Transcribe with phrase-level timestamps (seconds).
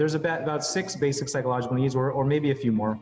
[0.00, 2.98] there's about, six basic psychological needs, or, or maybe a few more,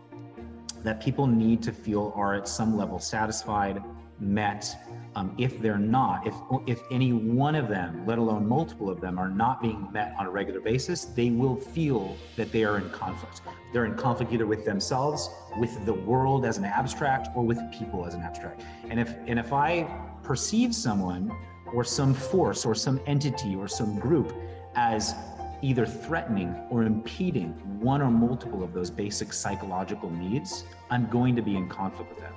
[0.82, 3.80] that people need to feel are at some level satisfied,
[4.18, 4.76] met.
[5.14, 6.34] Um, if they're not, if
[6.66, 10.26] if any one of them, let alone multiple of them, are not being met on
[10.26, 13.42] a regular basis, they will feel that they are in conflict.
[13.72, 15.30] They're in conflict either with themselves,
[15.60, 18.64] with the world as an abstract, or with people as an abstract.
[18.90, 19.86] And if and if I
[20.24, 21.30] perceive someone
[21.72, 24.34] or some force or some entity or some group
[24.74, 25.14] as
[25.62, 31.42] either threatening or impeding one or multiple of those basic psychological needs, I'm going to
[31.42, 32.32] be in conflict with them.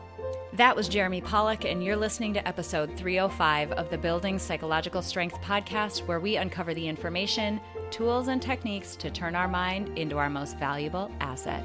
[0.53, 5.41] That was Jeremy Pollack, and you're listening to episode 305 of the Building Psychological Strength
[5.41, 10.29] podcast, where we uncover the information, tools, and techniques to turn our mind into our
[10.29, 11.63] most valuable asset.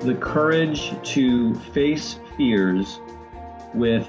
[0.00, 2.98] The courage to face fears
[3.74, 4.08] with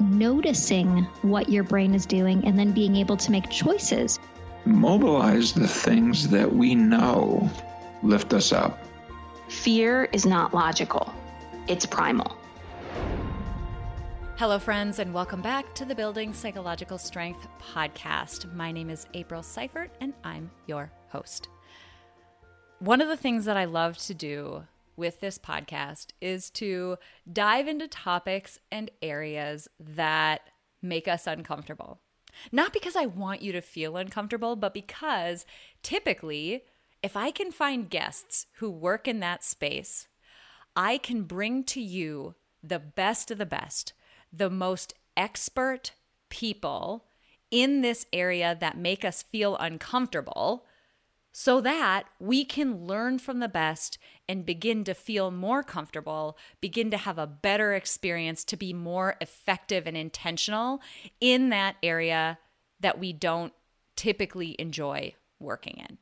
[0.00, 4.18] noticing what your brain is doing and then being able to make choices.
[4.64, 7.50] Mobilize the things that we know
[8.02, 8.78] lift us up.
[9.48, 11.12] Fear is not logical,
[11.68, 12.36] it's primal.
[14.36, 18.52] Hello, friends, and welcome back to the Building Psychological Strength podcast.
[18.54, 21.48] My name is April Seifert, and I'm your host.
[22.80, 24.64] One of the things that I love to do
[24.96, 26.96] with this podcast is to
[27.30, 30.42] dive into topics and areas that
[30.82, 32.00] make us uncomfortable.
[32.52, 35.46] Not because I want you to feel uncomfortable, but because
[35.82, 36.62] typically,
[37.02, 40.08] if I can find guests who work in that space,
[40.74, 43.92] I can bring to you the best of the best,
[44.32, 45.92] the most expert
[46.28, 47.04] people
[47.50, 50.66] in this area that make us feel uncomfortable
[51.38, 56.90] so that we can learn from the best and begin to feel more comfortable, begin
[56.90, 60.80] to have a better experience, to be more effective and intentional
[61.20, 62.38] in that area
[62.80, 63.52] that we don't
[63.96, 65.98] typically enjoy working in.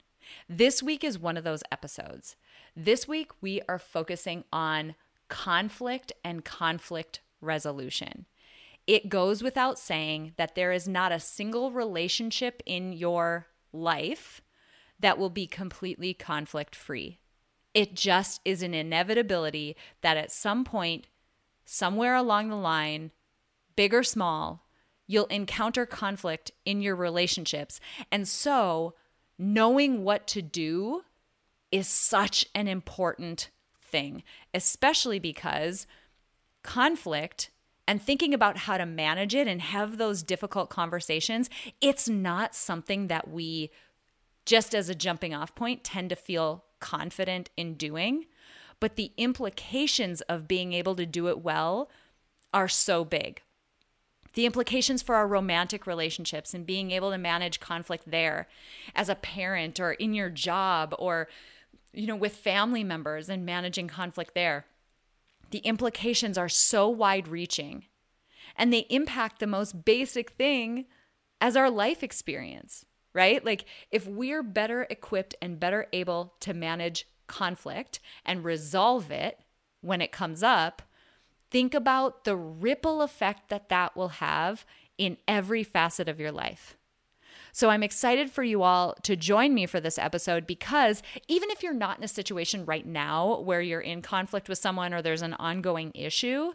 [0.49, 2.37] This week is one of those episodes.
[2.77, 4.95] This week, we are focusing on
[5.29, 8.27] conflict and conflict resolution.
[8.87, 14.41] It goes without saying that there is not a single relationship in your life
[15.01, 17.19] that will be completely conflict free.
[17.73, 21.09] It just is an inevitability that at some point,
[21.65, 23.11] somewhere along the line,
[23.75, 24.67] big or small,
[25.07, 27.81] you'll encounter conflict in your relationships.
[28.11, 28.95] And so,
[29.39, 31.03] knowing what to do
[31.73, 33.51] is such an important
[33.81, 34.23] thing,
[34.55, 35.87] especially because
[36.63, 37.51] conflict
[37.87, 41.51] and thinking about how to manage it and have those difficult conversations,
[41.81, 43.71] it's not something that we
[44.45, 48.27] just as a jumping off point, tend to feel confident in doing.
[48.81, 51.91] But the implications of being able to do it well
[52.53, 53.41] are so big.
[54.35, 58.49] The implications for our romantic relationships and being able to manage conflict there
[58.95, 61.29] as a parent or in your job or
[61.93, 64.67] you know with family members and managing conflict there.
[65.51, 67.85] The implications are so wide reaching
[68.57, 70.87] and they impact the most basic thing
[71.41, 72.85] as our life experience
[73.15, 73.45] right?
[73.45, 79.41] Like if we're better equipped and better able to manage conflict and resolve it
[79.81, 80.83] when it comes up,
[81.51, 84.67] think about the ripple effect that that will have
[84.99, 86.77] in every facet of your life.
[87.53, 91.63] So I'm excited for you all to join me for this episode because even if
[91.63, 95.23] you're not in a situation right now where you're in conflict with someone or there's
[95.23, 96.53] an ongoing issue,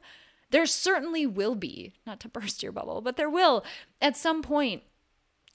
[0.52, 3.64] there certainly will be, not to burst your bubble, but there will
[4.02, 4.84] at some point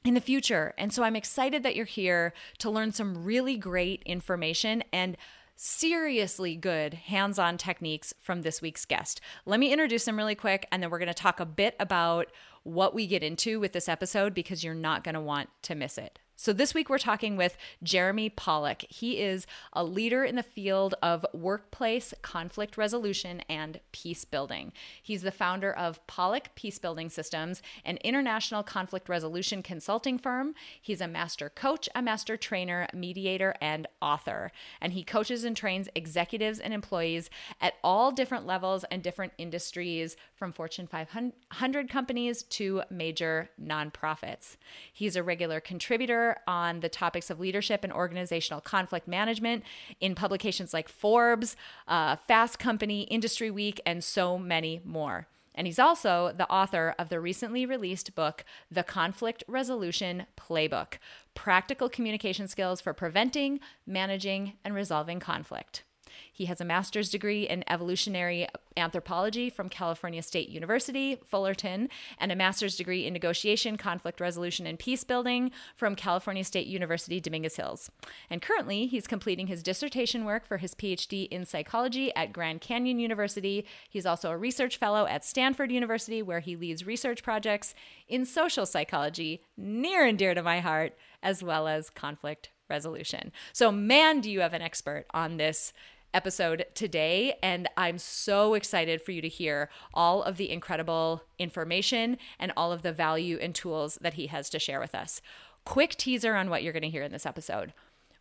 [0.04, 0.74] in the future.
[0.76, 5.16] And so I'm excited that you're here to learn some really great information and
[5.56, 9.20] seriously good hands on techniques from this week's guest.
[9.46, 12.26] Let me introduce them really quick, and then we're going to talk a bit about
[12.64, 15.96] what we get into with this episode because you're not going to want to miss
[15.96, 16.18] it.
[16.36, 18.84] So, this week we're talking with Jeremy Pollack.
[18.88, 24.72] He is a leader in the field of workplace conflict resolution and peace building.
[25.00, 30.54] He's the founder of Pollack Peace Building Systems, an international conflict resolution consulting firm.
[30.82, 34.50] He's a master coach, a master trainer, mediator, and author.
[34.80, 37.30] And he coaches and trains executives and employees
[37.60, 44.56] at all different levels and different industries, from Fortune 500 companies to major nonprofits.
[44.92, 49.64] He's a regular contributor on the topics of leadership and organizational conflict management
[50.00, 51.56] in publications like Forbes,
[51.88, 55.26] uh, Fast Company, Industry Week, and so many more.
[55.54, 60.94] And he's also the author of the recently released book, The Conflict Resolution Playbook
[61.34, 65.84] Practical Communication Skills for Preventing, Managing, and Resolving Conflict.
[66.32, 71.88] He has a master's degree in evolutionary anthropology from California State University, Fullerton,
[72.18, 77.20] and a master's degree in negotiation, conflict resolution, and peace building from California State University,
[77.20, 77.90] Dominguez Hills.
[78.28, 82.98] And currently, he's completing his dissertation work for his PhD in psychology at Grand Canyon
[82.98, 83.64] University.
[83.88, 87.74] He's also a research fellow at Stanford University, where he leads research projects
[88.08, 93.32] in social psychology, near and dear to my heart, as well as conflict resolution.
[93.52, 95.72] So, man, do you have an expert on this
[96.14, 97.34] episode today.
[97.42, 102.72] And I'm so excited for you to hear all of the incredible information and all
[102.72, 105.20] of the value and tools that he has to share with us.
[105.64, 107.72] Quick teaser on what you're going to hear in this episode.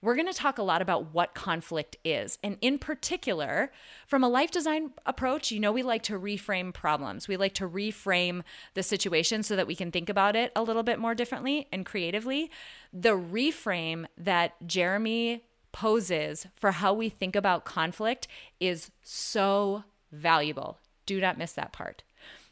[0.04, 2.38] We're going to talk a lot about what conflict is.
[2.44, 3.72] And in particular,
[4.06, 7.30] from a life design approach, you know, we like to reframe problems.
[7.30, 8.42] We like to reframe
[8.74, 11.86] the situation so that we can think about it a little bit more differently and
[11.86, 12.52] creatively.
[12.92, 18.30] The reframe that Jeremy poses for how we think about conflict
[18.62, 19.84] is so
[20.14, 20.80] valuable.
[21.06, 22.04] Do not miss that part.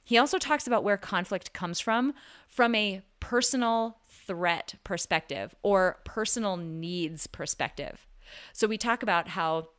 [0.03, 2.13] He also talks about where conflict comes from
[2.47, 8.07] from a personal threat perspective or personal needs perspective.
[8.51, 9.69] So we talk about how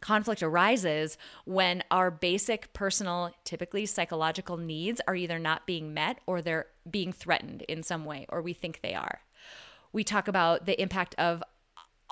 [0.00, 1.16] conflict arises
[1.46, 7.12] when our basic personal, typically psychological needs are either not being met or they're being
[7.12, 9.20] threatened in some way, or we think they are.
[9.92, 11.42] We talk about the impact of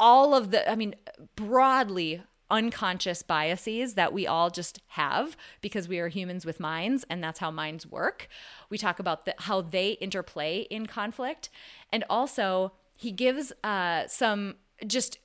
[0.03, 0.97] all of the, I mean,
[1.37, 7.23] broadly unconscious biases that we all just have because we are humans with minds and
[7.23, 8.29] that's how minds work.
[8.69, 11.49] We talk about the, how they interplay in conflict.
[11.91, 14.57] And also, he gives uh, some
[14.87, 15.19] just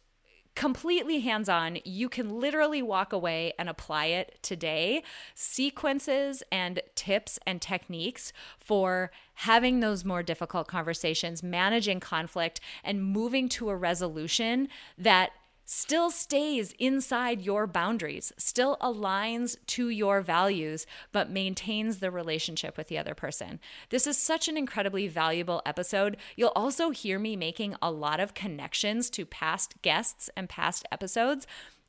[0.58, 1.78] completely hands on.
[1.86, 5.04] You can literally walk away and apply it today.
[5.36, 13.48] Sequences and tips and techniques for having those more difficult conversations, managing conflict, and moving
[13.50, 14.68] to a resolution
[14.98, 15.30] that
[15.70, 22.88] still stays inside your boundaries, still aligns to your values, but maintains the relationship with
[22.88, 23.60] the other person.
[23.90, 26.16] This is such an incredibly valuable episode.
[26.38, 31.46] You'll also hear me making a lot of connections to past guests and past episodes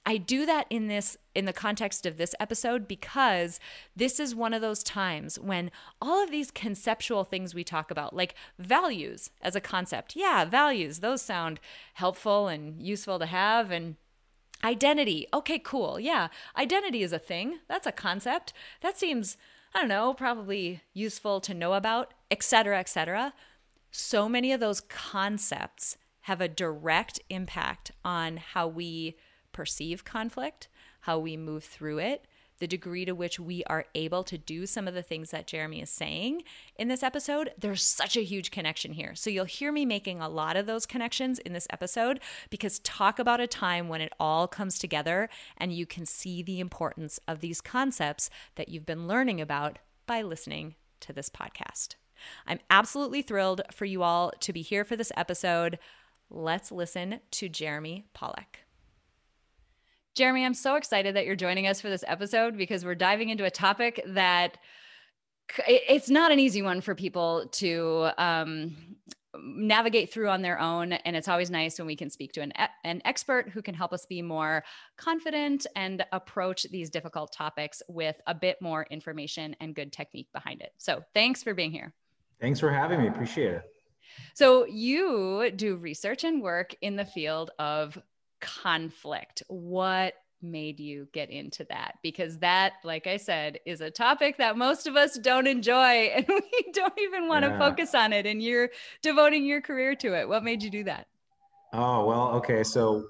[0.08, 3.60] I do that in this in the context of this episode because
[3.94, 5.70] this is one of those times when
[6.00, 10.16] all of these conceptual things we talk about like values as a concept.
[10.16, 11.60] Yeah, values, those sound
[11.93, 13.96] helpful and useful to have and
[14.64, 15.26] identity.
[15.34, 16.00] Okay, cool.
[16.00, 17.58] Yeah, identity is a thing.
[17.69, 18.55] That's a concept.
[18.81, 19.37] That seems
[19.75, 23.34] I don't know, probably useful to know about, etc., etc.
[23.90, 29.16] So many of those concepts have a direct impact on how we
[29.58, 30.69] perceive conflict,
[31.00, 32.28] how we move through it,
[32.60, 35.82] the degree to which we are able to do some of the things that Jeremy
[35.82, 36.44] is saying
[36.76, 39.16] in this episode, there's such a huge connection here.
[39.16, 42.20] So you'll hear me making a lot of those connections in this episode
[42.50, 46.60] because talk about a time when it all comes together and you can see the
[46.60, 51.96] importance of these concepts that you've been learning about by listening to this podcast.
[52.46, 55.81] I'm absolutely thrilled for you all to be here for this episode.
[56.31, 58.68] Let's listen to Jeremy Pollack.
[60.19, 63.44] Jeremy, I'm so excited that you're joining us for this episode because we're diving into
[63.44, 64.58] a topic that
[65.69, 68.77] it's not an easy one for people to um,
[69.41, 70.93] navigate through on their own.
[70.93, 73.93] And it's always nice when we can speak to an, an expert who can help
[73.93, 74.65] us be more
[74.96, 80.63] confident and approach these difficult topics with a bit more information and good technique behind
[80.63, 80.72] it.
[80.79, 81.94] So thanks for being here.
[82.41, 83.06] Thanks for having me.
[83.06, 83.63] Appreciate it.
[84.34, 87.96] So you do research and work in the field of
[88.41, 89.43] conflict.
[89.49, 91.95] What made you get into that?
[92.03, 95.75] Because that, like I said, is a topic that most of us don't enjoy
[96.15, 97.53] and we don't even want yeah.
[97.53, 98.27] to focus on it.
[98.27, 98.71] And you're
[99.03, 100.29] devoting your career to it.
[100.29, 101.07] What made you do that?
[101.73, 102.63] Oh, well, okay.
[102.63, 103.05] So,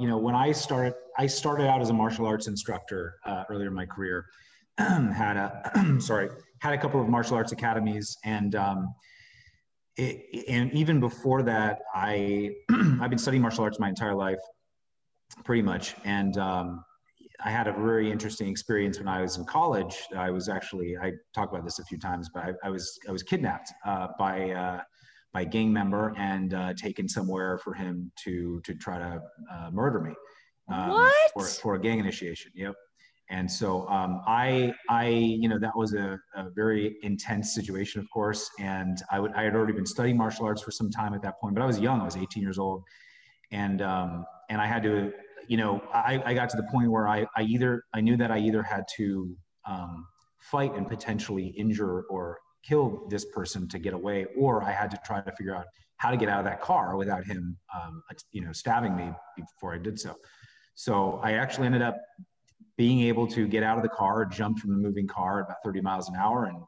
[0.00, 3.68] you know, when I started, I started out as a martial arts instructor uh, earlier
[3.68, 4.24] in my career.
[4.78, 6.30] had a, sorry,
[6.60, 8.94] had a couple of martial arts academies and, um,
[9.98, 14.38] it, and even before that, I I've been studying martial arts my entire life,
[15.44, 15.94] pretty much.
[16.04, 16.84] And um,
[17.44, 19.96] I had a very interesting experience when I was in college.
[20.16, 23.12] I was actually I talked about this a few times, but I, I was I
[23.12, 24.80] was kidnapped uh, by uh,
[25.32, 29.70] by a gang member and uh, taken somewhere for him to to try to uh,
[29.70, 30.14] murder me.
[30.68, 32.52] Um, what for, for a gang initiation?
[32.54, 32.74] Yep.
[33.30, 38.08] And so um, I, I, you know, that was a, a, very intense situation, of
[38.10, 38.48] course.
[38.58, 41.38] And I would, I had already been studying martial arts for some time at that
[41.38, 42.00] point, but I was young.
[42.00, 42.84] I was 18 years old,
[43.50, 45.12] and um, and I had to,
[45.46, 48.30] you know, I, I got to the point where I, I either, I knew that
[48.30, 49.36] I either had to
[49.66, 50.06] um,
[50.40, 55.00] fight and potentially injure or kill this person to get away, or I had to
[55.04, 58.02] try to figure out how to get out of that car without him, um,
[58.32, 60.14] you know, stabbing me before I did so.
[60.74, 61.96] So I actually ended up
[62.76, 65.56] being able to get out of the car, jump from the moving car at about
[65.64, 66.58] 30 miles an hour and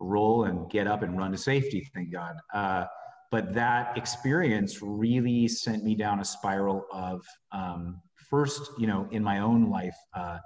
[0.00, 2.36] roll and get up and run to safety, thank God.
[2.54, 2.86] Uh,
[3.30, 9.22] but that experience really sent me down a spiral of um, first, you know, in
[9.22, 10.38] my own life, uh,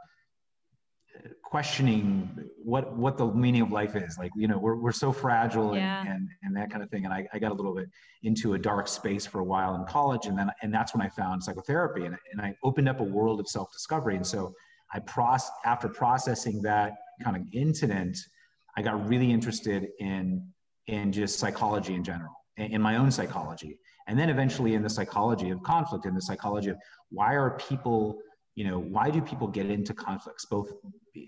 [1.42, 2.28] questioning
[2.62, 4.18] what what the meaning of life is.
[4.18, 6.04] Like you know we're, we're so fragile and, yeah.
[6.06, 7.04] and, and that kind of thing.
[7.04, 7.88] And I, I got a little bit
[8.22, 11.08] into a dark space for a while in college and then and that's when i
[11.08, 14.16] found psychotherapy and, and i opened up a world of self-discovery.
[14.16, 14.54] And so
[14.92, 18.18] I process after processing that kind of incident,
[18.76, 20.46] I got really interested in
[20.86, 25.50] in just psychology in general, in my own psychology, and then eventually in the psychology
[25.50, 26.76] of conflict, in the psychology of
[27.11, 28.18] why are people,
[28.54, 30.46] you know, why do people get into conflicts?
[30.46, 30.73] Both,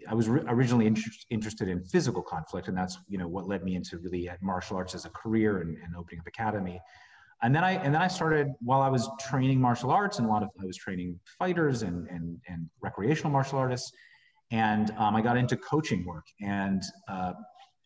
[0.08, 3.76] I was originally inter- interested in physical conflict, and that's you know what led me
[3.76, 6.80] into really at martial arts as a career and, and opening up academy
[7.42, 10.30] and then I and then I started while I was training martial arts and a
[10.30, 13.92] lot of I was training fighters and and, and recreational martial artists,
[14.50, 17.34] and um, I got into coaching work and uh,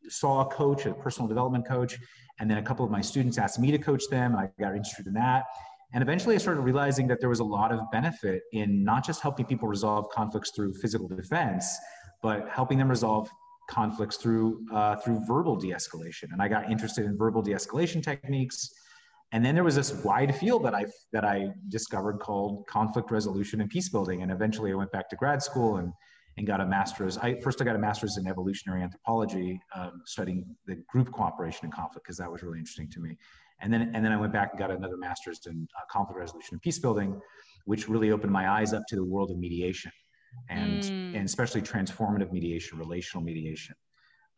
[0.08, 1.98] saw a coach, a personal development coach,
[2.38, 4.34] and then a couple of my students asked me to coach them.
[4.36, 5.44] I got interested in that,
[5.92, 9.20] and eventually I started realizing that there was a lot of benefit in not just
[9.20, 11.76] helping people resolve conflicts through physical defense,
[12.22, 13.28] but helping them resolve
[13.68, 16.32] conflicts through uh, through verbal de-escalation.
[16.32, 18.74] And I got interested in verbal de-escalation techniques
[19.32, 23.60] and then there was this wide field that I that I discovered called conflict resolution
[23.60, 24.22] and peace building.
[24.22, 25.92] And eventually, I went back to grad school and
[26.36, 27.18] and got a master's.
[27.18, 31.72] I first I got a master's in evolutionary anthropology, um, studying the group cooperation and
[31.72, 33.16] conflict because that was really interesting to me.
[33.60, 36.54] And then and then I went back and got another master's in uh, conflict resolution
[36.54, 37.20] and peace building,
[37.64, 39.92] which really opened my eyes up to the world of mediation,
[40.48, 41.16] and mm.
[41.16, 43.74] and especially transformative mediation, relational mediation.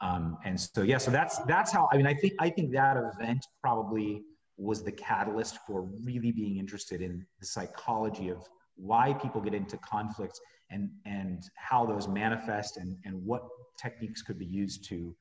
[0.00, 2.96] Um, and so yeah, so that's that's how I mean I think I think that
[2.96, 4.22] event probably
[4.56, 8.44] was the catalyst for really being interested in the psychology of
[8.76, 10.40] why people get into conflicts
[10.72, 13.42] and and how those manifest and and what
[13.80, 15.14] techniques could be used to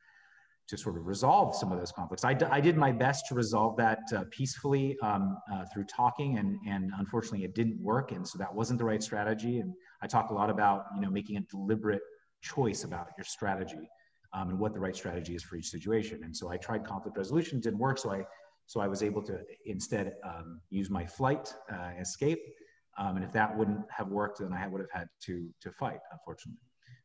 [0.67, 2.24] to sort of resolve some of those conflicts.
[2.24, 6.58] I, I did my best to resolve that uh, peacefully um, uh, through talking, and
[6.67, 9.60] and unfortunately it didn't work, and so that wasn't the right strategy.
[9.60, 12.01] And I talk a lot about you know making a deliberate
[12.41, 13.89] choice about your strategy
[14.34, 16.22] um, and what the right strategy is for each situation.
[16.24, 18.24] And so I tried conflict resolution, didn't work, so I
[18.67, 22.39] so I was able to instead um, use my flight, uh, escape.
[22.98, 26.00] Um, and if that wouldn't have worked, then I would have had to, to fight,
[26.12, 26.60] unfortunately.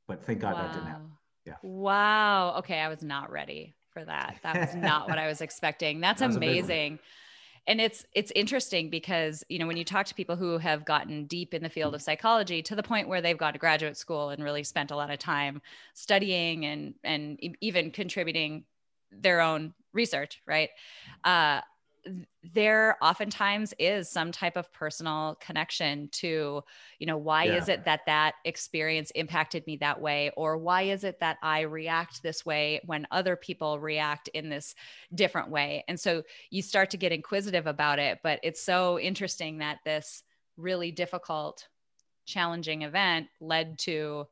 [0.07, 0.63] But thank God wow.
[0.63, 1.11] that didn't happen.
[1.45, 1.55] Yeah.
[1.63, 2.57] Wow.
[2.59, 2.81] Okay.
[2.81, 4.37] I was not ready for that.
[4.43, 6.01] That was not what I was expecting.
[6.01, 6.99] That's that amazing
[7.67, 11.27] and it's it's interesting because you know when you talk to people who have gotten
[11.27, 14.31] deep in the field of psychology to the point where they've gone to graduate school
[14.31, 15.61] and really spent a lot of time
[15.95, 18.65] studying and and even contributing
[19.11, 20.71] their own research, right?
[21.25, 21.61] Uh,
[22.55, 26.63] there oftentimes is some type of personal connection to
[26.99, 27.57] you know why yeah.
[27.57, 31.63] is it that that experience impacted me that way or why is it that i
[31.63, 34.75] react this way when other people react in this
[35.15, 39.59] different way and so you start to get inquisitive about it but it's so interesting
[39.59, 40.23] that this
[40.57, 41.69] really difficult
[42.25, 44.27] challenging event led to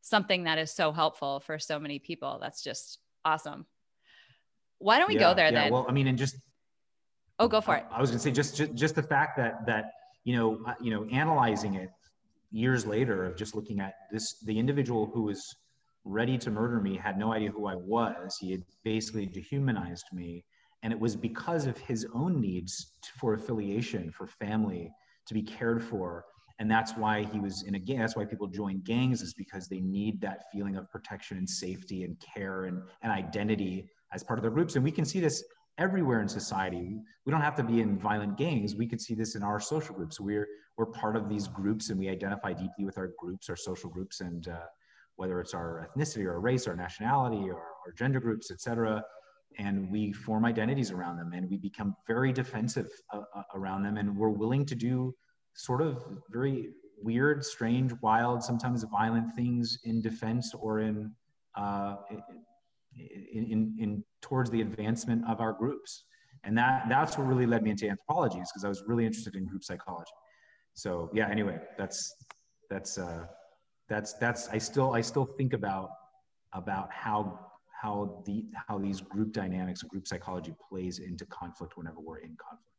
[0.00, 3.66] something that is so helpful for so many people that's just awesome
[4.84, 5.62] why don't we yeah, go there yeah.
[5.62, 5.72] then?
[5.72, 6.36] Well, I mean, and just
[7.38, 7.84] oh, go for it.
[7.90, 9.92] I was going to say just, just just the fact that that
[10.24, 11.90] you know uh, you know analyzing it
[12.50, 15.56] years later of just looking at this the individual who was
[16.04, 18.36] ready to murder me had no idea who I was.
[18.38, 20.44] He had basically dehumanized me,
[20.82, 24.92] and it was because of his own needs for affiliation, for family,
[25.26, 26.24] to be cared for.
[26.60, 27.98] And that's why he was in a gang.
[27.98, 32.04] That's why people join gangs is because they need that feeling of protection and safety
[32.04, 34.76] and care and, and identity as part of their groups.
[34.76, 35.42] And we can see this
[35.78, 36.96] everywhere in society.
[37.24, 38.74] We don't have to be in violent gangs.
[38.74, 40.20] We can see this in our social groups.
[40.20, 43.88] We're we're part of these groups, and we identify deeply with our groups, our social
[43.88, 44.58] groups, and uh,
[45.16, 49.04] whether it's our ethnicity or race or nationality or, our gender groups, etc.
[49.58, 53.98] and we form identities around them and we become very defensive uh, uh, around them
[53.98, 55.14] and we're willing to do
[55.52, 56.70] sort of very
[57.02, 61.12] weird strange wild sometimes violent things in defense or in
[61.56, 61.96] uh,
[62.96, 66.04] in, in, in towards the advancement of our groups.
[66.44, 69.34] And that that's what really led me into anthropology is because i was really interested
[69.34, 70.12] in group psychology.
[70.74, 72.14] So yeah anyway that's
[72.70, 73.24] that's uh
[73.88, 75.90] that's that's i still i still think about
[76.52, 77.38] about how
[77.70, 82.36] how the how these group dynamics and group psychology plays into conflict whenever we're in
[82.36, 82.70] conflict.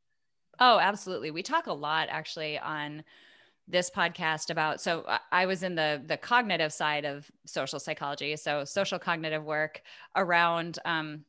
[0.60, 1.32] Oh absolutely.
[1.32, 3.04] We talk a lot actually on
[3.68, 8.64] this podcast about so i was in the the cognitive side of social psychology so
[8.64, 9.82] social cognitive work
[10.16, 11.26] around um,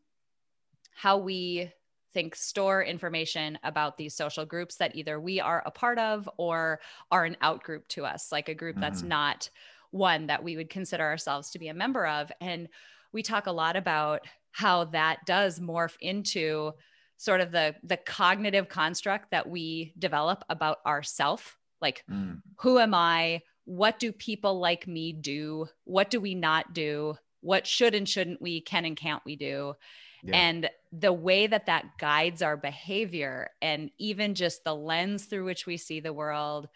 [0.94, 1.70] how we
[2.12, 6.80] think store information about these social groups that either we are a part of or
[7.10, 8.82] are an out group to us like a group mm-hmm.
[8.82, 9.50] that's not
[9.90, 12.68] one that we would consider ourselves to be a member of and
[13.12, 16.72] we talk a lot about how that does morph into
[17.16, 22.40] sort of the the cognitive construct that we develop about ourself like mm.
[22.60, 27.66] who am i what do people like me do what do we not do what
[27.66, 29.74] should and shouldn't we can and can't we do
[30.22, 30.36] yeah.
[30.36, 35.66] and the way that that guides our behavior and even just the lens through which
[35.66, 36.68] we see the world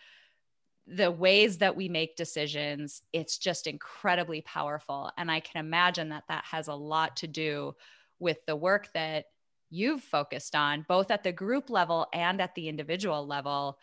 [0.90, 5.10] the ways that we make decisions, it's just incredibly powerful.
[5.16, 7.76] And I can imagine that that has a lot to do
[8.18, 9.26] with the work that
[9.70, 13.78] you've focused on, both at the group level and at the individual level.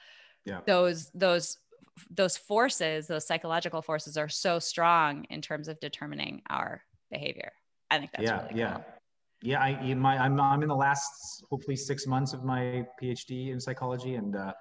[0.48, 0.60] Yeah.
[0.66, 1.58] Those, those,
[2.10, 7.52] those forces, those psychological forces are so strong in terms of determining our behavior.
[7.92, 8.60] I think that's yeah, really cool.
[8.60, 8.78] Yeah.
[9.44, 9.62] Yeah.
[9.62, 13.60] I, in my, I'm, I'm in the last, hopefully six months of my PhD in
[13.60, 14.54] psychology and, uh,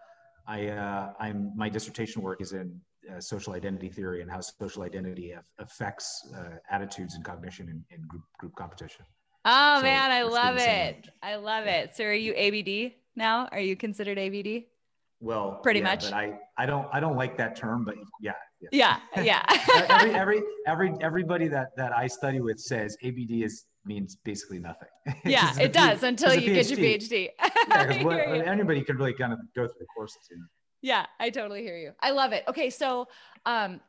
[0.47, 4.83] I, uh, I'm my dissertation work is in uh, social identity theory and how social
[4.83, 9.05] identity affects uh, attitudes and cognition in, in group, group competition.
[9.45, 11.09] Oh so man, I love it.
[11.23, 11.83] I love yeah.
[11.83, 11.97] it.
[11.97, 13.49] So are you ABD now?
[13.53, 14.65] Are you considered ABD?
[15.21, 16.05] Well, pretty yeah, much.
[16.05, 18.33] But I, I don't, I don't like that term, but yeah.
[18.71, 18.99] Yeah.
[19.17, 19.43] Yeah.
[19.49, 19.87] yeah.
[19.89, 24.89] every, every, every, everybody that, that I study with says ABD is means basically nothing.
[25.25, 27.31] Yeah, it does until you get your PhD.
[27.69, 30.19] yeah, what, anybody can really kind of go through the courses.
[30.31, 30.45] You know?
[30.83, 31.93] Yeah, I totally hear you.
[32.01, 32.45] I love it.
[32.49, 33.09] Okay, so
[33.45, 33.81] um,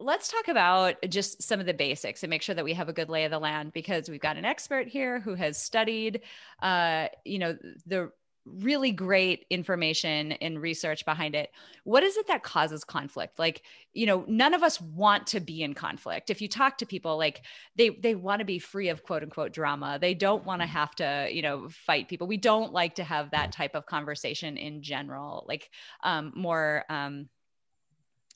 [0.00, 2.92] let's talk about just some of the basics and make sure that we have a
[2.92, 6.22] good lay of the land because we've got an expert here who has studied,
[6.62, 8.10] uh, you know, the
[8.56, 11.50] really great information and research behind it.
[11.84, 13.38] What is it that causes conflict?
[13.38, 16.30] Like, you know, none of us want to be in conflict.
[16.30, 17.42] If you talk to people, like
[17.76, 19.98] they they want to be free of quote unquote drama.
[20.00, 20.76] They don't want to mm-hmm.
[20.76, 22.26] have to, you know, fight people.
[22.26, 25.44] We don't like to have that type of conversation in general.
[25.48, 25.70] Like
[26.02, 27.28] um, more um,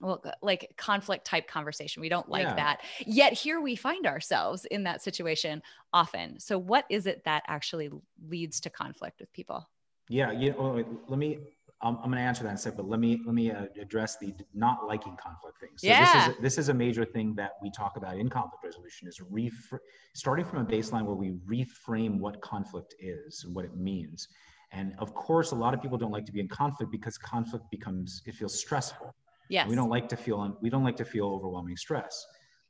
[0.03, 2.01] well, like conflict type conversation.
[2.01, 2.55] We don't like yeah.
[2.57, 2.81] that.
[3.07, 6.41] Yet here we find ourselves in that situation often.
[6.41, 7.91] So, what is it that actually
[8.29, 9.69] leads to conflict with people?
[10.09, 11.39] Yeah, you know, let me.
[11.85, 13.65] I'm, I'm going to answer that in a second, but let me let me uh,
[13.81, 15.71] address the not liking conflict thing.
[15.77, 16.29] So yeah.
[16.29, 19.21] this is this is a major thing that we talk about in conflict resolution is
[19.21, 19.81] ref-
[20.15, 24.29] starting from a baseline where we reframe what conflict is and what it means.
[24.71, 27.65] And of course, a lot of people don't like to be in conflict because conflict
[27.71, 29.13] becomes it feels stressful.
[29.49, 29.69] Yes.
[29.69, 32.25] We don't like to feel we don't like to feel overwhelming stress.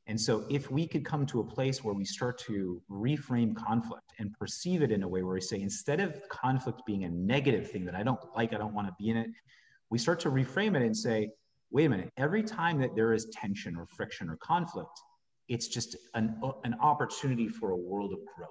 [0.07, 4.13] And so, if we could come to a place where we start to reframe conflict
[4.19, 7.71] and perceive it in a way where we say, instead of conflict being a negative
[7.71, 9.31] thing that I don't like, I don't want to be in it,
[9.91, 11.31] we start to reframe it and say,
[11.71, 15.01] wait a minute, every time that there is tension or friction or conflict,
[15.49, 18.51] it's just an, an opportunity for a world of growth.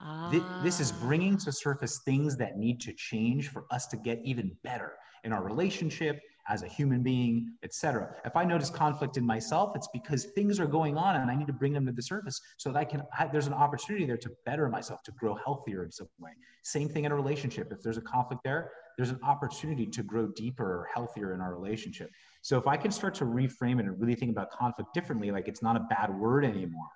[0.00, 0.30] Ah.
[0.62, 4.56] This is bringing to surface things that need to change for us to get even
[4.62, 4.92] better
[5.24, 8.14] in our relationship, as a human being, etc.
[8.24, 11.46] If I notice conflict in myself, it's because things are going on and I need
[11.46, 14.18] to bring them to the surface so that I can, I, there's an opportunity there
[14.18, 16.32] to better myself, to grow healthier in some way.
[16.62, 17.72] Same thing in a relationship.
[17.72, 21.54] If there's a conflict there, there's an opportunity to grow deeper or healthier in our
[21.54, 22.10] relationship.
[22.42, 25.48] So if I can start to reframe it and really think about conflict differently, like
[25.48, 26.90] it's not a bad word anymore,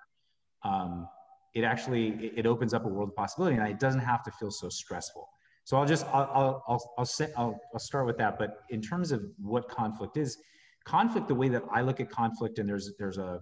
[0.63, 1.07] um,
[1.55, 4.51] it actually, it opens up a world of possibility and it doesn't have to feel
[4.51, 5.27] so stressful.
[5.69, 8.39] So I'll just I'll I'll I'll I'll, say, I'll, I'll start with that.
[8.39, 10.35] But in terms of what conflict is,
[10.83, 13.39] conflict the way that I look at conflict, and there's there's a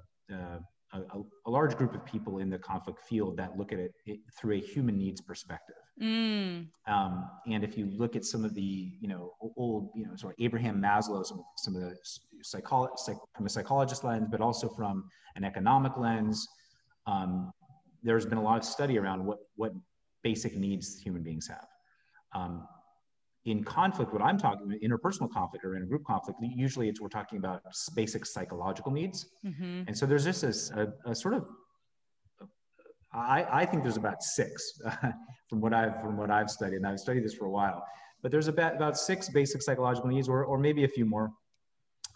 [0.92, 1.00] a,
[1.46, 4.56] a large group of people in the conflict field that look at it, it through
[4.56, 5.78] a human needs perspective.
[6.02, 6.68] Mm.
[6.86, 10.34] Um, and if you look at some of the, you know, old, you know, sort
[10.34, 11.96] of Abraham Maslow, some, some of the
[12.44, 16.46] psycholo- psych, from a psychologist lens, but also from an economic lens,
[17.06, 17.52] um,
[18.04, 19.72] there's been a lot of study around what what
[20.24, 21.68] basic needs human beings have.
[22.34, 22.68] Um,
[23.46, 27.38] in conflict, what I'm talking about, interpersonal conflict or intergroup conflict, usually it's we're talking
[27.38, 27.62] about
[27.96, 29.26] basic psychological needs.
[29.46, 29.84] Mm-hmm.
[29.88, 31.46] And so there's just a, a, sort of
[33.14, 34.80] I, I think there's about six
[35.50, 37.84] from what I've from what I've studied, and I've studied this for a while.
[38.22, 41.32] But there's about about six basic psychological needs, or or maybe a few more,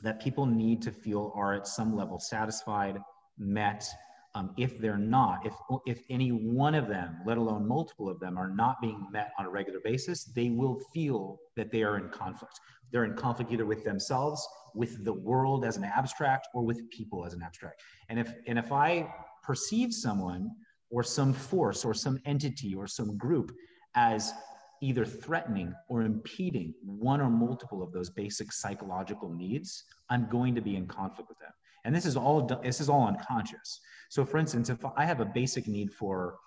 [0.04, 2.98] that people need to feel are at some level satisfied,
[3.38, 3.88] met.
[4.34, 5.54] Um, if they're not, if
[5.86, 9.46] if any one of them, let alone multiple of them, are not being met on
[9.46, 12.60] a regular basis, they will feel that they are in conflict.
[12.92, 17.26] They're in conflict either with themselves, with the world as an abstract, or with people
[17.26, 17.82] as an abstract.
[18.08, 19.14] And if and if I
[19.44, 20.50] perceive someone
[20.90, 23.52] or some force or some entity or some group
[23.96, 24.34] as
[24.82, 30.62] either threatening or impeding one or multiple of those basic psychological needs, I'm going to
[30.62, 31.52] be in conflict with them.
[31.86, 33.80] And this is all this is all unconscious.
[34.10, 36.38] So for instance, if I have a basic need for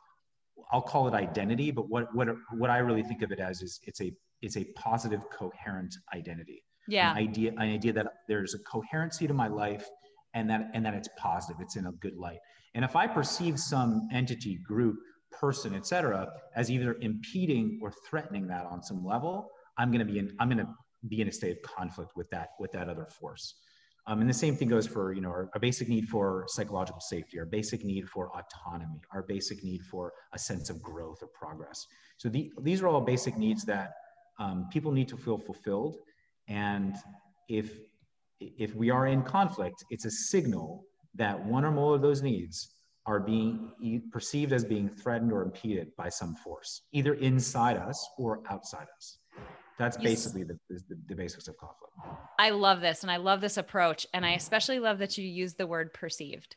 [0.73, 3.81] I'll call it identity, but what what what I really think of it as is
[3.85, 6.63] it's a it's a positive coherent identity.
[6.87, 7.11] Yeah.
[7.13, 9.89] An idea an idea that there's a coherency to my life
[10.35, 12.39] and that and that it's positive, it's in a good light.
[12.75, 14.97] And if I perceive some entity, group,
[15.33, 20.19] person, etc., as either impeding or threatening that on some level, I'm going to be
[20.19, 20.73] in I'm going to
[21.09, 23.55] be in a state of conflict with that with that other force.
[24.07, 27.01] Um, and the same thing goes for you know our, our, basic need for psychological
[27.01, 31.29] safety, our basic need for autonomy, our basic need for a sense of growth or
[31.29, 31.87] progress.
[32.19, 33.95] So the, these are all basic needs that
[34.39, 35.97] um, people need to feel fulfilled.
[36.49, 36.97] And
[37.49, 37.71] if
[38.41, 42.71] if we are in conflict, it's a signal that one or more of those needs
[43.07, 43.71] are being
[44.11, 49.19] perceived as being threatened or impeded by some force, either inside us or outside us.
[49.79, 51.93] That's basically the, the, the, basics of conflict.
[52.39, 53.03] I love this.
[53.03, 54.07] And I love this approach.
[54.15, 54.37] And I mm-hmm.
[54.37, 56.57] especially love that you use the word perceived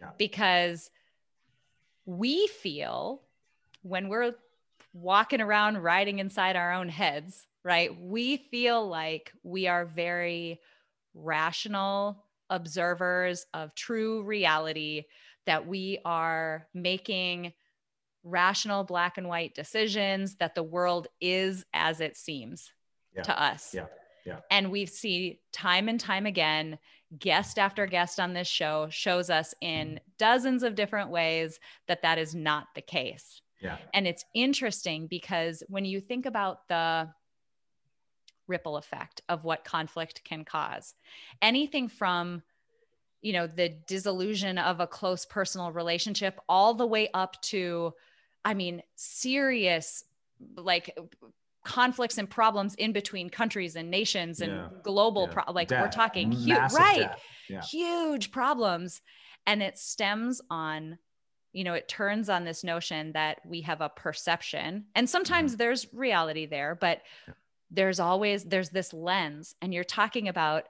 [0.00, 0.08] yeah.
[0.18, 0.90] because
[2.04, 3.22] we feel
[3.82, 4.34] when we're
[4.92, 7.96] walking around riding inside our own heads, right?
[8.00, 10.60] We feel like we are very
[11.14, 15.04] rational observers of true reality,
[15.46, 17.52] that we are making
[18.28, 22.72] rational black and white decisions, that the world is as it seems
[23.14, 23.22] yeah.
[23.22, 23.74] to us.
[23.74, 23.86] Yeah.
[24.26, 24.40] Yeah.
[24.50, 26.78] And we see time and time again,
[27.18, 29.96] guest after guest on this show shows us in mm-hmm.
[30.18, 33.40] dozens of different ways that that is not the case.
[33.62, 33.78] Yeah.
[33.94, 37.08] And it's interesting because when you think about the
[38.48, 40.94] ripple effect of what conflict can cause.
[41.40, 42.42] Anything from
[43.20, 47.92] you know the disillusion of a close personal relationship all the way up to
[48.44, 50.04] i mean serious
[50.56, 50.96] like
[51.64, 54.68] conflicts and problems in between countries and nations and yeah.
[54.82, 55.42] global yeah.
[55.42, 55.82] pro- like death.
[55.82, 57.10] we're talking huge right
[57.48, 57.60] yeah.
[57.62, 59.02] huge problems
[59.46, 60.98] and it stems on
[61.52, 65.58] you know it turns on this notion that we have a perception and sometimes mm-hmm.
[65.58, 67.02] there's reality there but
[67.70, 70.64] there's always there's this lens and you're talking about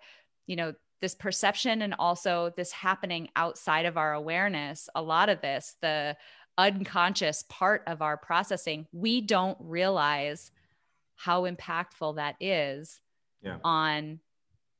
[0.46, 5.40] you know this perception and also this happening outside of our awareness a lot of
[5.40, 6.16] this the
[6.58, 10.50] unconscious part of our processing we don't realize
[11.14, 13.00] how impactful that is
[13.42, 13.58] yeah.
[13.64, 14.20] on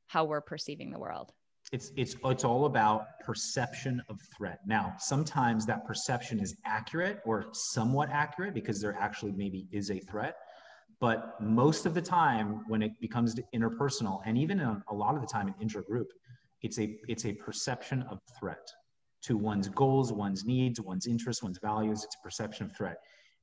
[0.07, 1.31] how we're perceiving the world.
[1.71, 4.59] It's it's it's all about perception of threat.
[4.65, 9.99] Now sometimes that perception is accurate or somewhat accurate because there actually maybe is a
[9.99, 10.35] threat
[10.99, 15.21] but most of the time, when it becomes interpersonal, and even a, a lot of
[15.21, 16.07] the time in intergroup,
[16.61, 18.69] it's a it's a perception of threat
[19.23, 22.03] to one's goals, one's needs, one's interests, one's values.
[22.03, 22.97] It's a perception of threat,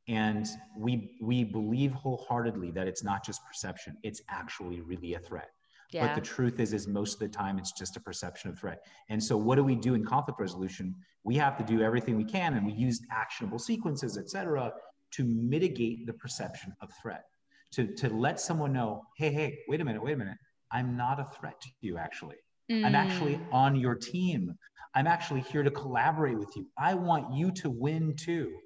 [0.09, 5.51] and we we believe wholeheartedly that it's not just perception; it's actually really a threat.
[5.93, 6.07] Yeah.
[6.07, 8.81] But the truth is, is most of the time it's just a perception of threat.
[9.09, 10.95] And so, what do we do in conflict resolution?
[11.23, 14.73] We have to do everything we can, and we use actionable sequences, et cetera,
[15.13, 17.25] to mitigate the perception of threat
[17.73, 20.39] to, to let someone know, hey, hey, wait a minute, wait a minute.
[20.73, 22.37] I'm not a threat to you, actually.
[22.71, 22.85] Mm.
[22.85, 24.55] I'm actually on your team.
[24.95, 26.67] I'm actually here to collaborate with you.
[26.79, 28.57] I want you to win too.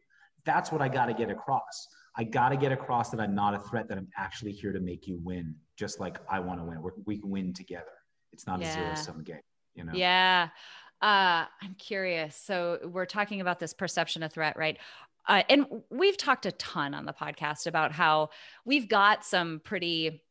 [0.45, 1.89] That's what I got to get across.
[2.17, 4.81] I got to get across that I'm not a threat, that I'm actually here to
[4.81, 6.83] make you win, just like I want to win.
[6.83, 7.87] We're, we can win together.
[8.33, 8.71] It's not yeah.
[8.71, 9.41] a zero sum game,
[9.75, 9.93] you know?
[9.95, 10.49] Yeah.
[11.03, 12.37] Uh, I'm curious.
[12.37, 14.79] So we're talking about this perception of threat, right?
[15.27, 18.31] Uh, and we've talked a ton on the podcast about how
[18.65, 20.23] we've got some pretty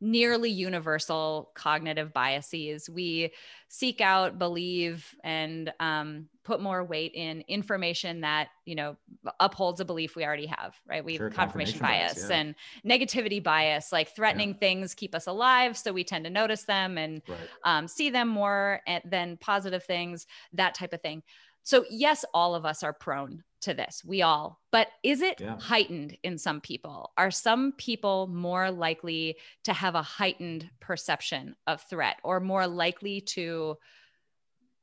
[0.00, 2.88] nearly universal cognitive biases.
[2.90, 3.32] We
[3.68, 8.96] seek out, believe, and um, put more weight in information that you know
[9.40, 10.74] upholds a belief we already have.
[10.86, 11.04] Right?
[11.04, 12.36] We sure, have confirmation, bias yeah.
[12.36, 12.54] and
[12.84, 13.90] negativity bias.
[13.90, 14.58] Like threatening yeah.
[14.58, 17.38] things keep us alive, so we tend to notice them and right.
[17.64, 20.26] um, see them more than positive things.
[20.52, 21.22] That type of thing.
[21.66, 24.04] So, yes, all of us are prone to this.
[24.06, 25.58] We all, but is it yeah.
[25.58, 27.10] heightened in some people?
[27.16, 33.20] Are some people more likely to have a heightened perception of threat or more likely
[33.22, 33.78] to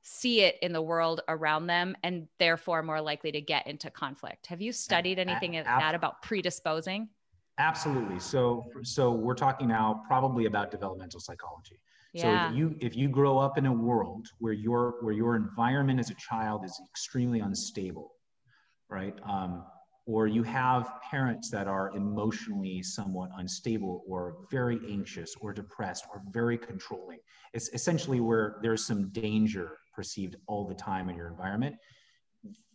[0.01, 4.47] see it in the world around them and therefore more likely to get into conflict.
[4.47, 7.07] Have you studied anything of that about predisposing?
[7.59, 8.19] Absolutely.
[8.19, 11.79] So so we're talking now probably about developmental psychology.
[12.13, 12.21] Yeah.
[12.21, 15.99] So if you if you grow up in a world where your where your environment
[15.99, 18.11] as a child is extremely unstable,
[18.89, 19.15] right?
[19.27, 19.63] Um,
[20.05, 26.21] or you have parents that are emotionally somewhat unstable or very anxious or depressed or
[26.31, 27.19] very controlling.
[27.53, 31.75] It's essentially where there's some danger perceived all the time in your environment.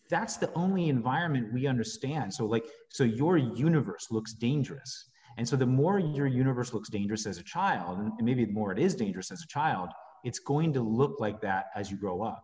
[0.09, 2.33] That's the only environment we understand.
[2.33, 5.11] So, like, so your universe looks dangerous.
[5.38, 8.72] And so, the more your universe looks dangerous as a child, and maybe the more
[8.72, 9.88] it is dangerous as a child,
[10.24, 12.42] it's going to look like that as you grow up.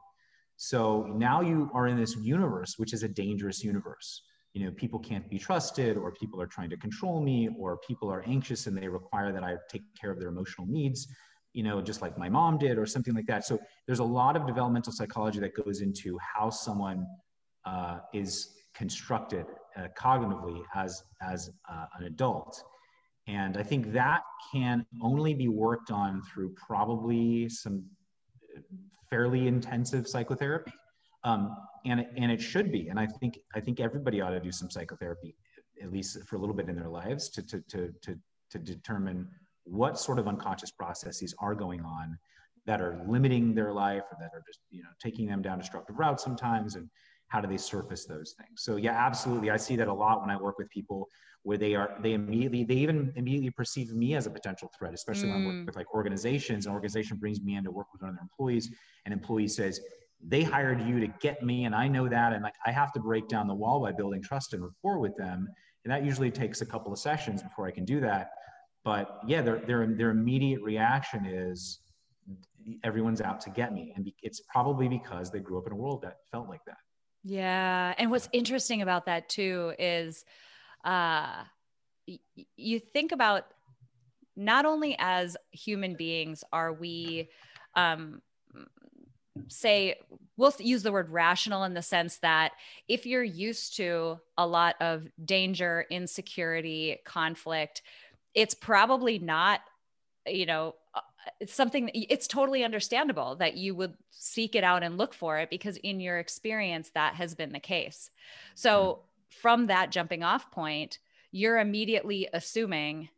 [0.57, 4.23] So now you are in this universe, which is a dangerous universe.
[4.53, 8.09] You know people can't be trusted or people are trying to control me or people
[8.11, 11.09] are anxious and they require that i take care of their emotional needs
[11.55, 13.45] you know just like my mom did or something like that.
[13.45, 17.05] So there's a lot of developmental psychology that goes into how someone
[17.65, 22.63] uh, is constructed uh, cognitively as as uh, an adult
[23.27, 27.85] and i think that can only be worked on through probably some
[29.11, 30.73] fairly intensive psychotherapy
[31.25, 31.57] um,
[31.87, 32.89] and it, and it should be.
[32.89, 35.35] And I think I think everybody ought to do some psychotherapy,
[35.83, 38.19] at least for a little bit in their lives, to to to to,
[38.51, 39.29] to determine
[39.65, 42.19] what sort of unconscious processes are going on
[42.67, 45.99] that are limiting their life or that are just you know taking them down destructive
[45.99, 46.89] routes sometimes and
[47.29, 48.63] how do they surface those things?
[48.63, 49.51] So yeah absolutely.
[49.51, 51.09] I see that a lot when i work with people
[51.45, 55.29] where they are they immediately they even immediately perceive me as a potential threat especially
[55.29, 55.35] mm.
[55.35, 55.67] when i work mm.
[55.67, 56.67] with like organizations.
[56.67, 58.71] An organization brings me in to work with one of their employees.
[59.05, 59.81] And employee says
[60.27, 63.01] they hired you to get me and i know that and like i have to
[63.01, 65.49] break down the wall by building trust and rapport with them.
[65.85, 68.31] And that usually takes a couple of sessions before i can do that.
[68.85, 71.81] But yeah their their, their immediate reaction is
[72.83, 73.93] everyone's out to get me.
[73.95, 76.79] And it's probably because they grew up in a world that felt like that
[77.25, 80.25] yeah and what's interesting about that too is
[80.85, 81.45] uh
[82.09, 82.19] y-
[82.57, 83.45] you think about
[84.37, 87.29] not only as human beings are we
[87.77, 88.23] um
[89.49, 89.97] say
[90.37, 92.53] we'll use the word rational in the sense that
[92.89, 97.83] if you're used to a lot of danger insecurity conflict
[98.35, 99.61] it's probably not
[100.27, 100.75] you know
[101.41, 105.51] it's something it's totally understandable that you would seek it out and look for it
[105.51, 108.11] because in your experience that has been the case
[108.55, 109.41] so hmm.
[109.41, 110.99] from that jumping off point
[111.33, 113.09] you're immediately assuming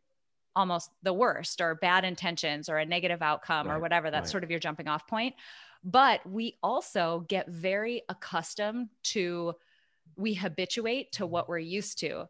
[0.55, 4.33] almost the worst or bad intentions or a negative outcome right, or whatever that's right.
[4.33, 5.35] sort of your jumping off point
[5.87, 9.55] but we also get very accustomed to,
[10.17, 12.29] we habituate to what we're used to.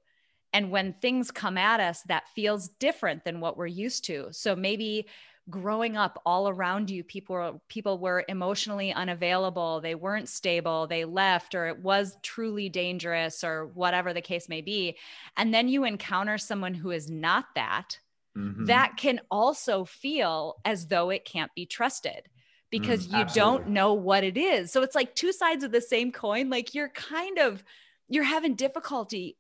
[0.57, 4.29] And when things come at us that feels different than what we're used to.
[4.31, 5.07] So maybe
[5.51, 11.05] growing up all around you people were, people were emotionally unavailable they weren't stable they
[11.05, 14.97] left or it was truly dangerous or whatever the case may be
[15.37, 18.01] and then you encounter someone who is not that
[18.37, 18.65] mm-hmm.
[18.65, 22.29] that can also feel as though it can't be trusted
[22.71, 24.73] because mm, you don't know what it is.
[24.73, 26.51] So it's like two sides of the same coin.
[26.51, 27.63] Like you're kind of
[28.09, 29.37] you're having difficulty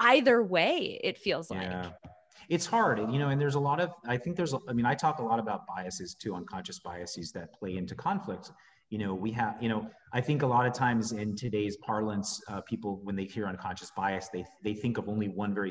[0.00, 1.82] either way, it feels yeah.
[1.82, 1.92] like.
[2.48, 4.94] It's hard, you know, and there's a lot of I think there's I mean, I
[4.94, 8.50] talk a lot about biases too, unconscious biases that play into conflict.
[8.88, 12.40] You know, we have, you know, I think a lot of times in today's parlance,
[12.48, 15.70] uh, people when they hear unconscious bias, they they think of only one very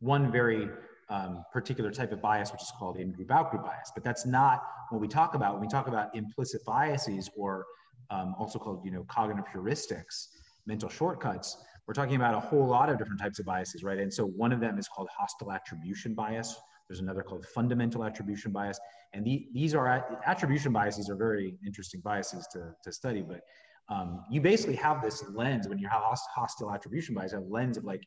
[0.00, 0.68] one very
[1.08, 3.92] um, particular type of bias, which is called in-group out-group bias.
[3.94, 5.54] But that's not what we talk about.
[5.54, 7.64] When we talk about implicit biases, or
[8.10, 10.28] um, also called, you know, cognitive heuristics,
[10.66, 11.56] mental shortcuts,
[11.86, 13.98] we're talking about a whole lot of different types of biases, right?
[13.98, 16.56] And so one of them is called hostile attribution bias.
[16.88, 18.78] There's another called fundamental attribution bias.
[19.12, 23.40] And the, these are attribution biases are very interesting biases to, to study, but
[23.88, 26.02] um, you basically have this lens when you have
[26.34, 28.02] hostile attribution bias, a lens of like,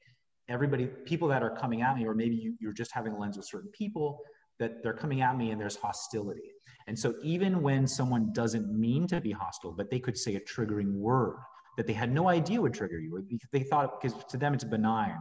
[0.47, 3.35] everybody, people that are coming at me, or maybe you, you're just having a lens
[3.35, 4.19] with certain people,
[4.59, 6.53] that they're coming at me and there's hostility.
[6.87, 10.39] And so even when someone doesn't mean to be hostile, but they could say a
[10.39, 11.37] triggering word
[11.77, 14.63] that they had no idea would trigger you, or they thought because to them it's
[14.63, 15.17] benign,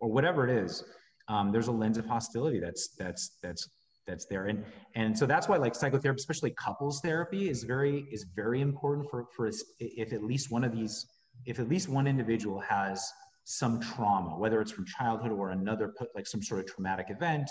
[0.00, 0.84] or whatever it is,
[1.28, 3.68] um, there's a lens of hostility that's that's that's
[4.06, 4.46] that's there.
[4.46, 4.64] And
[4.94, 9.26] and so that's why like psychotherapy, especially couples therapy, is very is very important for
[9.36, 11.06] for if at least one of these,
[11.44, 13.04] if at least one individual has
[13.44, 17.48] some trauma, whether it's from childhood or another, like some sort of traumatic event,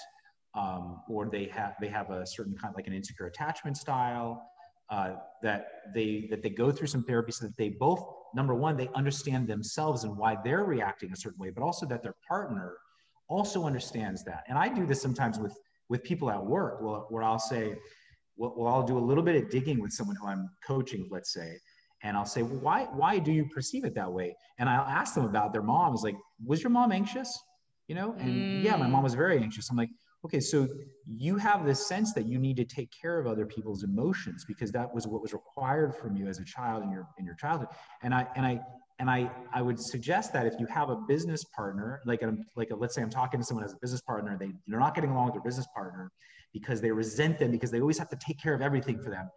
[0.56, 4.42] um, or they have they have a certain kind of like an insecure attachment style
[4.90, 8.04] uh, that they that they go through some therapy so that they both
[8.36, 12.04] number one they understand themselves and why they're reacting a certain way, but also that
[12.04, 12.78] their partner
[13.28, 14.44] also understands that.
[14.48, 15.58] And I do this sometimes with
[15.90, 17.76] with people at work, where, where I'll say,
[18.38, 21.32] well, well, I'll do a little bit of digging with someone who I'm coaching, let's
[21.32, 21.58] say,
[22.04, 24.36] and I'll say, well, why, why do you perceive it that way?
[24.60, 25.94] And I'll ask them about their mom.
[25.94, 27.40] Is like, was your mom anxious?
[27.88, 28.64] You know, and mm.
[28.64, 29.70] yeah, my mom was very anxious.
[29.70, 29.90] I'm like,
[30.26, 30.68] okay, so
[31.06, 34.72] you have this sense that you need to take care of other people's emotions because
[34.72, 37.70] that was what was required from you as a child in your in your childhood.
[38.02, 38.60] And I and I
[39.00, 42.72] and I I would suggest that if you have a business partner, like a, like
[42.72, 45.12] a, let's say I'm talking to someone as a business partner, they they're not getting
[45.12, 46.12] along with their business partner
[46.54, 49.30] because they resent them because they always have to take care of everything for them.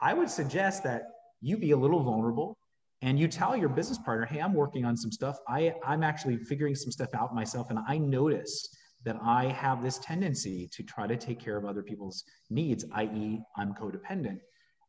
[0.00, 1.04] I would suggest that
[1.40, 2.58] you be a little vulnerable
[3.00, 5.38] and you tell your business partner, hey, I'm working on some stuff.
[5.48, 8.68] I I'm actually figuring some stuff out myself, and I notice
[9.04, 13.40] that I have this tendency to try to take care of other people's needs, i.e.,
[13.56, 14.38] I'm codependent.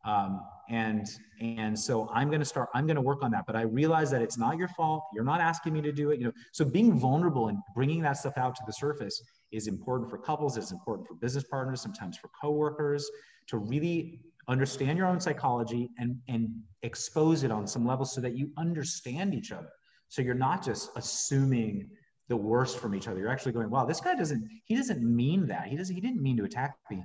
[0.05, 1.07] Um, and
[1.41, 2.69] and so I'm going to start.
[2.75, 3.45] I'm going to work on that.
[3.47, 5.03] But I realize that it's not your fault.
[5.13, 6.19] You're not asking me to do it.
[6.19, 6.31] You know.
[6.53, 10.57] So being vulnerable and bringing that stuff out to the surface is important for couples.
[10.57, 11.81] It's important for business partners.
[11.81, 13.09] Sometimes for coworkers
[13.47, 16.49] to really understand your own psychology and and
[16.83, 19.69] expose it on some level so that you understand each other.
[20.07, 21.89] So you're not just assuming
[22.27, 23.19] the worst from each other.
[23.19, 25.67] You're actually going, wow, this guy doesn't, he doesn't mean that.
[25.67, 27.03] He doesn't, he didn't mean to attack me.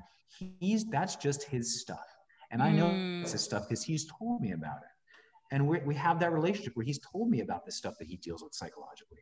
[0.60, 2.06] He's, that's just his stuff.
[2.50, 3.22] And I know mm.
[3.22, 5.54] it's his stuff because he's told me about it.
[5.54, 8.16] And we we have that relationship where he's told me about the stuff that he
[8.16, 9.18] deals with psychologically.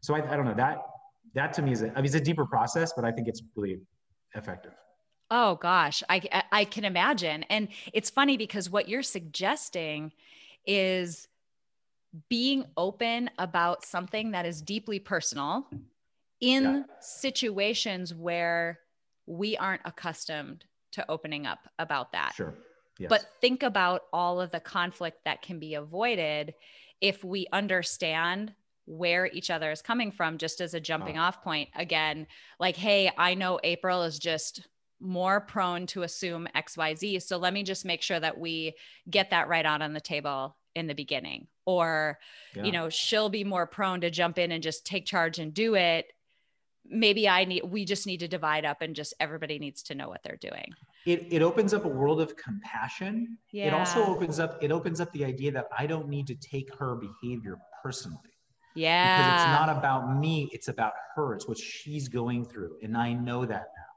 [0.00, 0.78] So I, I don't know that,
[1.34, 3.42] that to me is a, I mean, it's a deeper process, but I think it's
[3.56, 3.80] really
[4.34, 4.72] effective.
[5.30, 7.42] Oh gosh, I, I can imagine.
[7.44, 10.12] And it's funny because what you're suggesting
[10.66, 11.26] is
[12.28, 15.66] being open about something that is deeply personal
[16.40, 16.82] in yeah.
[17.00, 18.80] situations where
[19.26, 22.32] we aren't accustomed to opening up about that.
[22.34, 22.54] Sure.
[22.98, 23.08] Yes.
[23.08, 26.54] But think about all of the conflict that can be avoided
[27.00, 28.52] if we understand
[28.84, 31.22] where each other is coming from, just as a jumping oh.
[31.22, 31.70] off point.
[31.74, 32.26] Again,
[32.60, 34.66] like, hey, I know April is just
[35.00, 37.22] more prone to assume XYZ.
[37.22, 38.74] So let me just make sure that we
[39.08, 42.18] get that right out on the table in the beginning or
[42.54, 42.64] yeah.
[42.64, 45.74] you know she'll be more prone to jump in and just take charge and do
[45.74, 46.06] it.
[46.84, 50.08] Maybe i need we just need to divide up and just everybody needs to know
[50.08, 50.72] what they're doing.
[51.06, 53.38] It, it opens up a world of compassion.
[53.50, 53.68] Yeah.
[53.68, 56.74] it also opens up it opens up the idea that i don't need to take
[56.76, 58.18] her behavior personally.
[58.74, 61.34] Yeah because it's not about me it's about her.
[61.34, 63.92] It's what she's going through and i know that now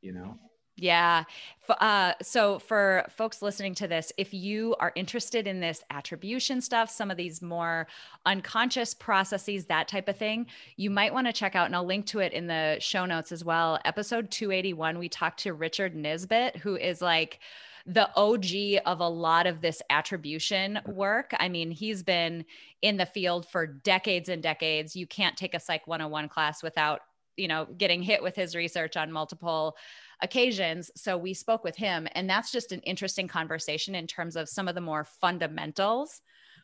[0.00, 0.38] you know
[0.78, 1.24] yeah.
[1.68, 6.90] Uh, so, for folks listening to this, if you are interested in this attribution stuff,
[6.90, 7.86] some of these more
[8.24, 12.06] unconscious processes, that type of thing, you might want to check out, and I'll link
[12.06, 13.78] to it in the show notes as well.
[13.84, 17.40] Episode 281, we talked to Richard Nisbett, who is like,
[17.86, 21.32] the OG of a lot of this attribution work.
[21.38, 22.44] I mean, he's been
[22.82, 24.94] in the field for decades and decades.
[24.94, 27.00] You can't take a Psych 101 class without,
[27.38, 29.74] you know, getting hit with his research on multiple
[30.22, 30.90] occasions.
[30.96, 34.68] So we spoke with him, and that's just an interesting conversation in terms of some
[34.68, 36.20] of the more fundamentals.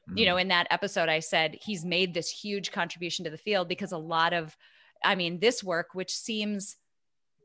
[0.09, 0.19] Mm-hmm.
[0.19, 0.41] You know, mm-hmm.
[0.41, 3.99] in that episode, I said he's made this huge contribution to the field because a
[3.99, 4.57] lot of,
[5.05, 6.77] I mean, this work, which seems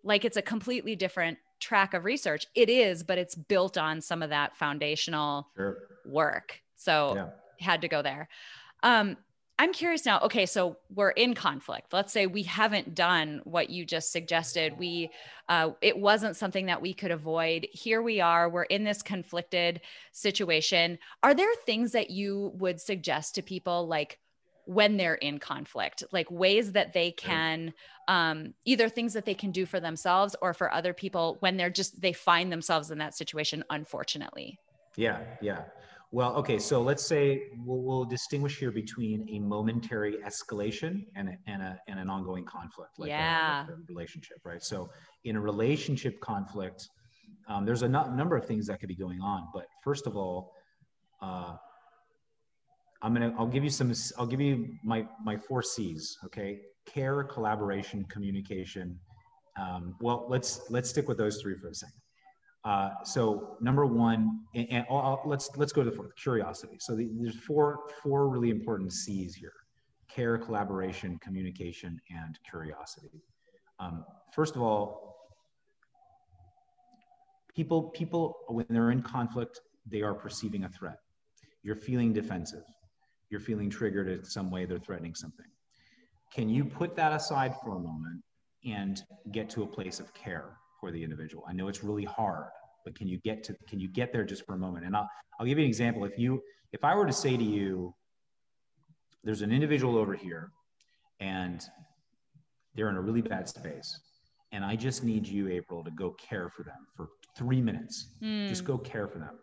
[0.04, 4.24] like it's a completely different track of research, it is, but it's built on some
[4.24, 5.78] of that foundational sure.
[6.06, 6.62] work.
[6.76, 7.66] So yeah.
[7.66, 8.30] had to go there.
[8.82, 9.18] Um,
[9.60, 10.22] I'm curious now.
[10.22, 11.92] Okay, so we're in conflict.
[11.92, 14.80] Let's say we haven't done what you just suggested.
[14.80, 15.12] We,
[15.50, 17.68] uh, it wasn't something that we could avoid.
[17.74, 18.50] Here we are.
[18.50, 19.82] We're in this conflicted
[20.14, 20.98] situation.
[21.24, 24.18] Are there things that you would suggest to people, like
[24.64, 27.74] when they're in conflict, like ways that they can,
[28.08, 31.70] um, either things that they can do for themselves or for other people when they're
[31.70, 33.66] just they find themselves in that situation?
[33.70, 34.58] Unfortunately.
[34.96, 35.64] Yeah, yeah.
[36.12, 41.34] Well, okay, so let's say we'll, we'll, distinguish here between a momentary escalation and, a,
[41.46, 43.60] and, a, and an ongoing conflict, like, yeah.
[43.60, 44.64] a, like a relationship, right?
[44.64, 44.90] So
[45.26, 46.90] in a relationship conflict,
[47.48, 49.48] um, there's a number of things that could be going on.
[49.54, 50.54] But first of all,
[51.22, 51.56] uh,
[53.02, 56.18] I'm gonna I'll give you some I'll give you my my four C's.
[56.26, 59.00] Okay, care, collaboration, communication.
[59.60, 62.00] Um, well, let's let's stick with those three for a second.
[62.66, 66.78] Uh, so number one, and, and I'll, let's let's go to the fourth, curiosity.
[66.80, 69.54] So the, there's four four really important C's here:
[70.10, 73.22] care, collaboration, communication, and curiosity.
[73.80, 75.16] Um, first of all,
[77.56, 80.98] people people when they're in conflict, they are perceiving a threat.
[81.64, 82.64] You're feeling defensive.
[83.30, 84.66] You're feeling triggered in some way.
[84.66, 85.46] They're threatening something.
[86.34, 88.22] Can you put that aside for a moment
[88.66, 90.58] and get to a place of care?
[90.80, 91.44] For the individual.
[91.48, 92.48] I know it's really hard,
[92.86, 94.86] but can you get to can you get there just for a moment?
[94.86, 95.10] And I'll
[95.40, 96.06] I'll give you an example.
[96.06, 97.94] If you if I were to say to you,
[99.24, 100.52] there's an individual over here,
[101.20, 101.64] and
[102.76, 104.00] they're in a really bad space,
[104.52, 108.16] and I just need you, April, to go care for them for three minutes.
[108.22, 108.48] Mm.
[108.48, 109.40] Just go care for them.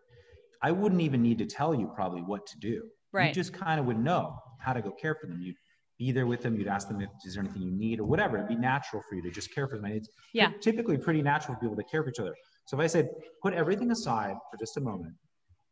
[0.62, 2.82] I wouldn't even need to tell you probably what to do.
[3.12, 3.28] Right.
[3.28, 5.41] You just kind of would know how to go care for them.
[5.41, 5.57] You'd
[5.99, 6.57] be there with them.
[6.57, 8.36] You'd ask them if is there anything you need or whatever.
[8.36, 9.86] It'd be natural for you to just care for them.
[9.86, 10.53] And it's Yeah.
[10.61, 12.34] typically pretty natural for people to care for each other.
[12.66, 13.11] So if I said,
[13.42, 15.14] put everything aside for just a moment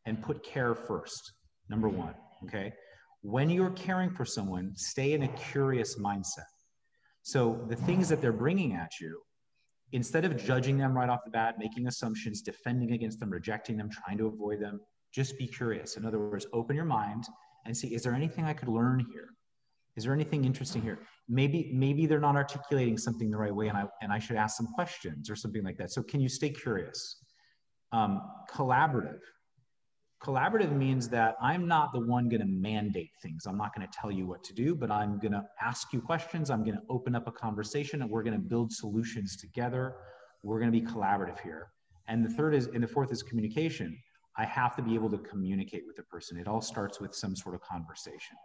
[0.07, 1.33] and put care first,
[1.68, 1.99] number mm-hmm.
[1.99, 2.14] one,
[2.45, 2.72] okay?
[3.22, 6.45] When you're caring for someone, stay in a curious mindset.
[7.22, 9.20] So the things that they're bringing at you,
[9.93, 13.89] instead of judging them right off the bat, making assumptions, defending against them, rejecting them,
[13.91, 14.81] trying to avoid them,
[15.12, 15.97] just be curious.
[15.97, 17.25] In other words, open your mind
[17.64, 19.29] and see, is there anything I could learn here?
[19.97, 20.99] Is there anything interesting here?
[21.28, 24.57] Maybe, maybe they're not articulating something the right way and I, and I should ask
[24.57, 25.92] some questions or something like that.
[25.92, 27.22] So can you stay curious?
[27.92, 28.20] Um,
[28.51, 29.20] collaborative.
[30.22, 33.47] Collaborative means that I'm not the one going to mandate things.
[33.47, 36.01] I'm not going to tell you what to do, but I'm going to ask you
[36.01, 36.51] questions.
[36.51, 39.95] I'm going to open up a conversation and we're going to build solutions together.
[40.42, 41.68] We're going to be collaborative here.
[42.09, 43.97] And the third is, and the fourth is communication.
[44.36, 46.38] I have to be able to communicate with the person.
[46.38, 48.36] It all starts with some sort of conversation.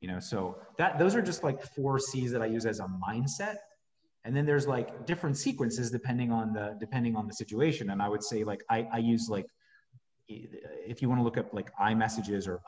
[0.00, 2.88] You know, so that those are just like four C's that I use as a
[3.06, 3.56] mindset.
[4.24, 7.90] And then there's like different sequences depending on the depending on the situation.
[7.90, 9.46] And I would say like I, I use like
[10.30, 12.60] if you want to look up like I messages or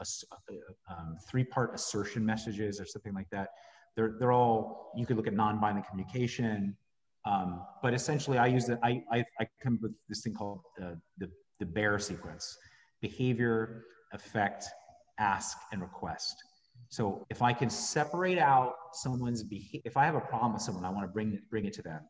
[0.90, 3.50] um, three part assertion messages or something like that,
[3.96, 6.76] they're, they're all, you could look at non-binding communication.
[7.24, 10.94] Um, but essentially I use it, I, I, I come with this thing called uh,
[11.18, 11.30] the,
[11.60, 12.58] the bear sequence,
[13.00, 14.66] behavior, effect,
[15.18, 16.42] ask, and request.
[16.92, 20.84] So if I can separate out someone's behavior, if I have a problem with someone,
[20.84, 22.00] I want to bring it, bring it to them.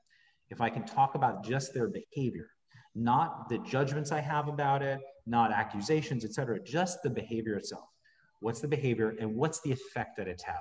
[0.50, 2.48] If I can talk about just their behavior,
[2.96, 6.58] not the judgments I have about it, not accusations, etc.
[6.64, 7.84] Just the behavior itself.
[8.40, 10.60] What's the behavior and what's the effect that it's having?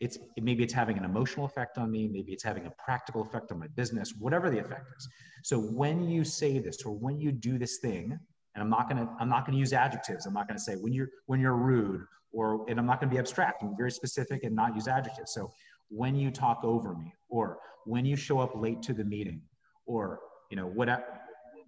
[0.00, 3.52] It's maybe it's having an emotional effect on me, maybe it's having a practical effect
[3.52, 5.08] on my business, whatever the effect is.
[5.44, 8.18] So when you say this or when you do this thing,
[8.54, 10.26] and I'm not gonna I'm not gonna use adjectives.
[10.26, 13.18] I'm not gonna say when you're when you're rude or and I'm not gonna be
[13.18, 13.62] abstract.
[13.62, 15.32] I'm very specific and not use adjectives.
[15.32, 15.52] So
[15.88, 19.42] when you talk over me, or when you show up late to the meeting,
[19.86, 21.04] or you know whatever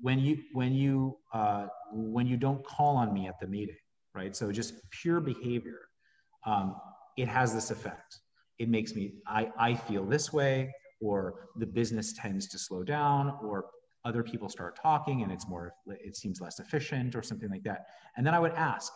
[0.00, 3.76] when you when you uh, when you don't call on me at the meeting
[4.14, 5.80] right so just pure behavior
[6.46, 6.76] um,
[7.16, 8.20] it has this effect
[8.58, 13.38] it makes me I, I feel this way or the business tends to slow down
[13.42, 13.66] or
[14.04, 17.86] other people start talking and it's more it seems less efficient or something like that.
[18.16, 18.92] And then i would ask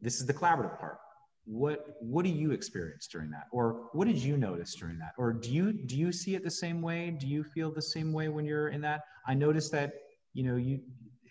[0.00, 0.98] this is the collaborative part.
[1.44, 3.46] What what do you experience during that?
[3.52, 5.12] Or what did you notice during that?
[5.18, 7.10] Or do you do you see it the same way?
[7.10, 9.00] Do you feel the same way when you're in that?
[9.26, 9.92] I noticed that
[10.32, 10.80] you know you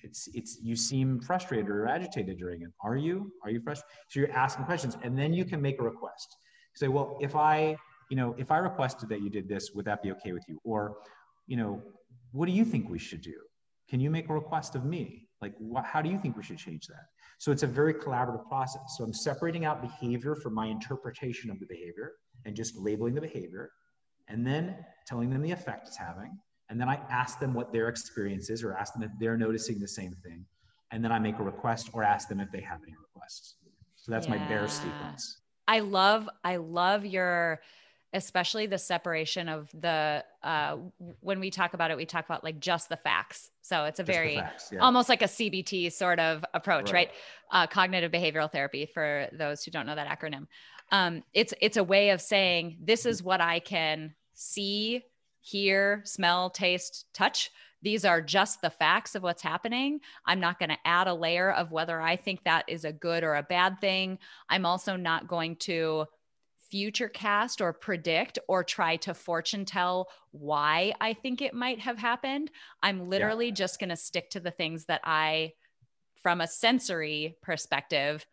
[0.03, 2.69] it's it's you seem frustrated or agitated during it.
[2.83, 3.31] Are you?
[3.43, 6.35] Are you frustrated so you're asking questions and then you can make a request.
[6.75, 7.75] Say well if i
[8.09, 10.59] you know if i requested that you did this would that be okay with you?
[10.63, 10.97] Or
[11.47, 11.81] you know
[12.31, 13.35] what do you think we should do
[13.89, 16.57] can you make a request of me like what, how do you think we should
[16.57, 17.05] change that
[17.39, 21.59] so it's a very collaborative process so i'm separating out behavior from my interpretation of
[21.59, 22.13] the behavior
[22.45, 23.71] and just labeling the behavior
[24.27, 24.75] and then
[25.07, 26.37] telling them the effect it's having
[26.69, 29.79] and then I ask them what their experience is or ask them if they're noticing
[29.79, 30.45] the same thing.
[30.91, 33.55] And then I make a request or ask them if they have any requests.
[33.95, 34.35] So that's yeah.
[34.35, 35.41] my bear sequence.
[35.67, 37.59] I love, I love your,
[38.13, 40.77] especially the separation of the, uh,
[41.19, 43.51] when we talk about it, we talk about like just the facts.
[43.61, 44.79] So it's a just very, facts, yeah.
[44.79, 47.09] almost like a CBT sort of approach, right?
[47.09, 47.63] right?
[47.63, 50.47] Uh, cognitive behavioral therapy for those who don't know that acronym.
[50.91, 55.03] Um, it's, it's a way of saying, this is what I can see,
[55.41, 57.51] hear, smell, taste, touch.
[57.81, 59.99] These are just the facts of what's happening.
[60.25, 63.23] I'm not going to add a layer of whether I think that is a good
[63.23, 64.17] or a bad thing.
[64.49, 66.05] I'm also not going to
[66.69, 71.97] future cast or predict or try to fortune tell why I think it might have
[71.97, 72.51] happened.
[72.83, 73.53] I'm literally yeah.
[73.53, 75.53] just going to stick to the things that I,
[76.21, 78.25] from a sensory perspective,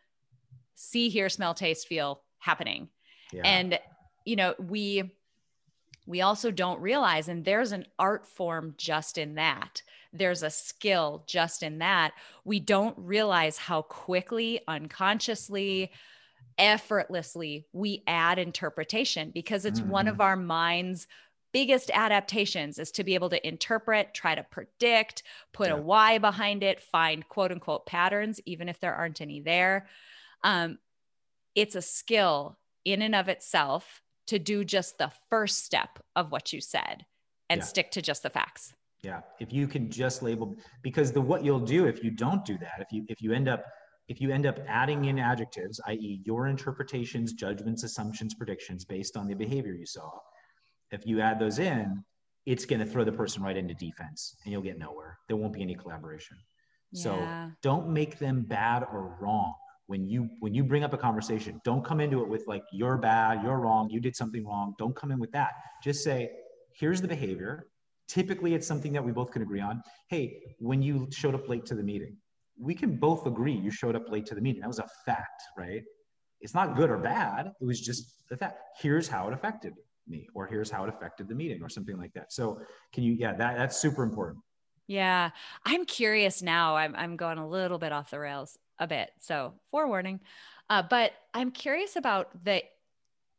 [0.74, 2.89] see, hear, smell, taste, feel happening.
[3.32, 3.43] Yeah.
[3.45, 3.78] And,
[4.24, 5.14] you know, we,
[6.07, 9.82] we also don't realize, and there's an art form just in that.
[10.12, 12.12] There's a skill just in that.
[12.45, 15.91] We don't realize how quickly, unconsciously,
[16.59, 19.90] effortlessly we add interpretation because it's mm-hmm.
[19.90, 21.07] one of our mind's
[21.52, 25.74] biggest adaptations is to be able to interpret, try to predict, put yeah.
[25.74, 29.86] a why behind it, find quote unquote patterns, even if there aren't any there.
[30.44, 30.78] Um,
[31.54, 36.52] it's a skill in and of itself to do just the first step of what
[36.52, 37.07] you said
[37.48, 37.64] and yeah.
[37.64, 38.74] stick to just the facts.
[39.02, 39.20] Yeah.
[39.40, 42.80] If you can just label because the what you'll do if you don't do that,
[42.80, 43.64] if you if you end up
[44.09, 49.26] if you end up adding in adjectives, i.e., your interpretations, judgments, assumptions, predictions based on
[49.26, 50.11] the behavior you saw,
[50.92, 52.04] if you add those in,
[52.44, 55.18] it's going to throw the person right into defense and you'll get nowhere.
[55.26, 56.36] There won't be any collaboration.
[56.92, 57.02] Yeah.
[57.02, 59.54] So don't make them bad or wrong
[59.86, 62.96] when you when you bring up a conversation don't come into it with like you're
[62.96, 65.52] bad you're wrong you did something wrong don't come in with that
[65.82, 66.30] just say
[66.72, 67.68] here's the behavior
[68.09, 71.64] typically it's something that we both can agree on hey when you showed up late
[71.64, 72.16] to the meeting
[72.59, 74.61] we can both agree you showed up late to the meeting.
[74.61, 75.82] That was a fact right?
[76.40, 77.52] It's not good or bad.
[77.61, 78.59] It was just the fact.
[78.80, 79.74] Here's how it affected
[80.07, 82.32] me or here's how it affected the meeting or something like that.
[82.32, 82.61] So
[82.92, 84.38] can you yeah that that's super important.
[84.86, 85.30] Yeah.
[85.64, 86.76] I'm curious now.
[86.76, 89.11] I'm, I'm going a little bit off the rails a bit.
[89.18, 90.20] So forewarning.
[90.68, 92.62] Uh, but i'm curious about the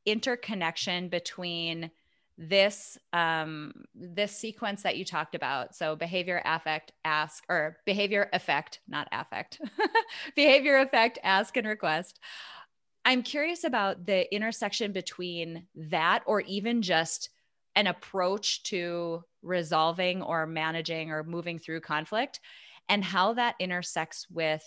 [0.05, 1.91] interconnection between
[2.38, 5.75] this um this sequence that you talked about.
[5.75, 9.59] So behavior affect ask or behavior effect not affect.
[10.35, 12.19] Behavior effect ask and request.
[13.05, 17.29] I'm curious about the intersection between that or even just
[17.75, 22.39] an approach to resolving or managing or moving through conflict
[22.89, 24.63] and how that intersects with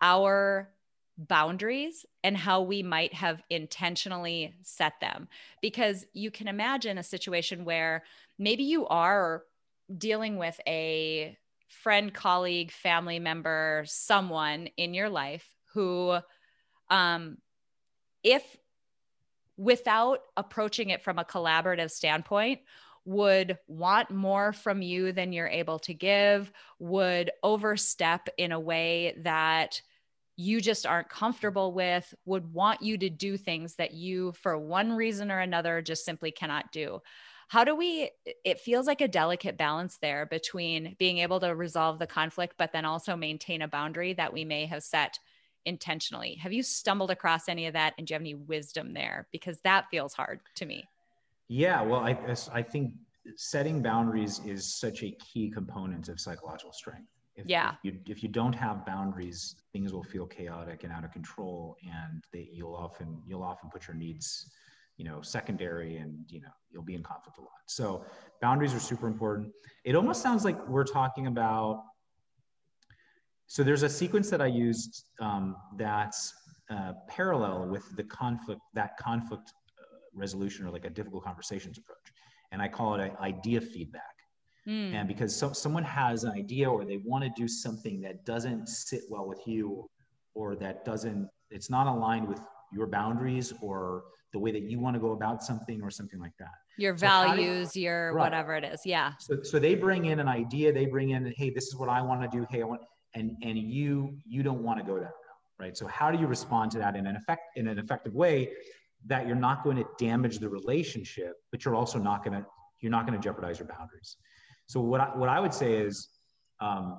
[0.00, 0.70] our
[1.18, 5.28] boundaries and how we might have intentionally set them.
[5.60, 8.04] Because you can imagine a situation where
[8.38, 9.42] maybe you are
[9.96, 11.36] dealing with a
[11.68, 16.18] friend, colleague, family member, someone in your life who
[16.88, 17.38] um,
[18.22, 18.56] if
[19.56, 22.60] without approaching it from a collaborative standpoint
[23.04, 29.16] would want more from you than you're able to give would overstep in a way
[29.18, 29.80] that
[30.38, 34.92] you just aren't comfortable with would want you to do things that you for one
[34.92, 37.00] reason or another just simply cannot do
[37.48, 38.10] how do we
[38.44, 42.72] it feels like a delicate balance there between being able to resolve the conflict but
[42.72, 45.18] then also maintain a boundary that we may have set
[45.68, 46.34] intentionally.
[46.36, 47.94] Have you stumbled across any of that?
[47.98, 49.28] And do you have any wisdom there?
[49.30, 50.88] Because that feels hard to me.
[51.48, 52.16] Yeah, well, I,
[52.52, 52.94] I think
[53.36, 57.08] setting boundaries is such a key component of psychological strength.
[57.38, 57.70] If, yeah.
[57.70, 61.76] If you, if you don't have boundaries, things will feel chaotic and out of control,
[61.84, 64.50] and they, you'll often you'll often put your needs,
[64.96, 67.62] you know, secondary, and you know you'll be in conflict a lot.
[67.66, 68.04] So
[68.42, 69.52] boundaries are super important.
[69.84, 71.84] It almost sounds like we're talking about
[73.48, 76.34] so there's a sequence that I used um, that's
[76.68, 79.82] uh, parallel with the conflict, that conflict uh,
[80.12, 82.12] resolution or like a difficult conversations approach.
[82.52, 84.17] And I call it an idea feedback.
[84.66, 84.94] Mm.
[84.94, 88.68] And because so, someone has an idea or they want to do something that doesn't
[88.68, 89.88] sit well with you
[90.34, 92.40] or that doesn't, it's not aligned with
[92.72, 96.36] your boundaries or the way that you want to go about something or something like
[96.38, 96.52] that.
[96.76, 98.22] Your so values, you, your right.
[98.22, 98.82] whatever it is.
[98.84, 99.12] Yeah.
[99.18, 102.02] So, so they bring in an idea, they bring in, hey, this is what I
[102.02, 102.46] want to do.
[102.50, 102.82] Hey, I want,
[103.14, 106.26] and and you you don't want to go that route right so how do you
[106.26, 108.50] respond to that in an effect in an effective way
[109.06, 112.46] that you're not going to damage the relationship but you're also not going to
[112.80, 114.16] you're not going to jeopardize your boundaries
[114.68, 116.08] so what I, what I would say is
[116.60, 116.98] um,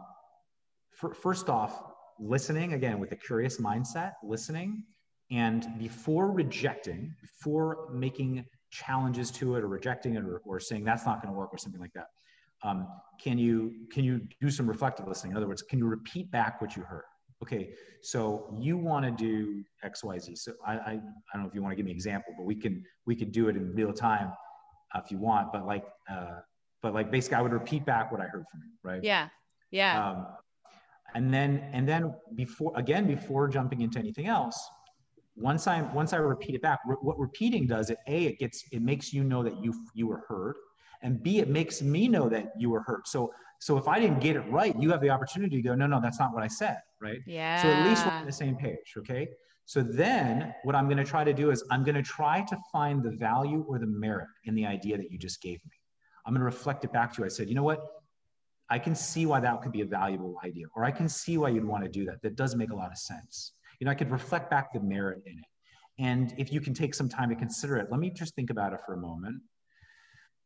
[0.92, 1.82] for, first off
[2.20, 4.84] listening again with a curious mindset listening
[5.32, 11.06] and before rejecting before making challenges to it or rejecting it or, or saying that's
[11.06, 12.08] not going to work or something like that
[12.64, 12.88] um,
[13.22, 15.32] can you can you do some reflective listening?
[15.32, 17.06] In other words can you repeat back what you heard?
[17.42, 17.70] Okay
[18.02, 21.00] so you want to do xyz so I, I, I
[21.34, 23.32] don't know if you want to give me an example but we can we could
[23.32, 24.34] do it in real time
[24.94, 26.40] uh, if you want but like uh,
[26.82, 29.04] but like basically i would repeat back what i heard from you right?
[29.04, 29.30] Yeah
[29.72, 30.10] yeah.
[30.10, 30.28] Um,
[31.16, 34.70] and then and then before again before jumping into anything else
[35.36, 38.64] once i once i repeat it back re- what repeating does it a it gets
[38.72, 40.56] it makes you know that you you were heard
[41.02, 44.20] and b it makes me know that you were hurt so so if i didn't
[44.20, 46.48] get it right you have the opportunity to go no no that's not what i
[46.48, 47.20] said right?
[47.26, 49.28] Yeah so at least we're on the same page okay?
[49.66, 52.58] So then what i'm going to try to do is i'm going to try to
[52.72, 55.79] find the value or the merit in the idea that you just gave me
[56.30, 57.26] i'm going to reflect it back to you.
[57.26, 57.82] I said you know what?
[58.70, 61.50] I can see why that could be a valuable idea or i can see why
[61.50, 62.22] you'd want to do that.
[62.22, 63.54] That does make a lot of sense.
[63.80, 65.46] You know i could reflect back the merit in it.
[65.98, 68.74] And if you can take some time to consider it let me just think about
[68.74, 69.42] it for a moment.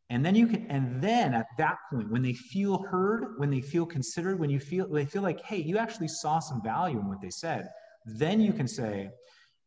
[0.09, 3.61] And then you can and then at that point when they feel heard when they
[3.61, 7.09] feel considered when you feel they feel like hey you actually saw some value in
[7.09, 7.67] what they said
[8.05, 9.09] then you can say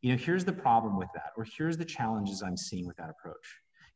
[0.03, 3.11] you know here's the problem with that or here's the challenges i'm seeing with that
[3.11, 3.47] approach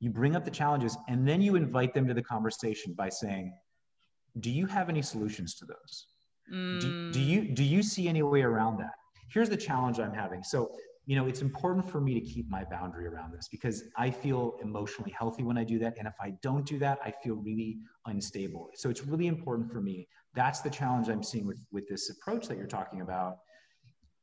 [0.01, 3.53] you bring up the challenges and then you invite them to the conversation by saying
[4.41, 6.07] do you have any solutions to those
[6.53, 6.81] mm.
[6.81, 8.95] do, do you do you see any way around that
[9.33, 10.71] here's the challenge i'm having so
[11.11, 14.55] you know, it's important for me to keep my boundary around this because I feel
[14.63, 15.95] emotionally healthy when I do that.
[15.99, 18.71] And if I don't do that, I feel really unstable.
[18.75, 20.07] So it's really important for me.
[20.35, 23.39] That's the challenge I'm seeing with, with this approach that you're talking about.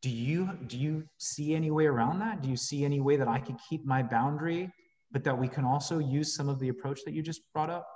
[0.01, 2.41] Do you do you see any way around that?
[2.41, 4.71] Do you see any way that I could keep my boundary,
[5.11, 7.87] but that we can also use some of the approach that you just brought up?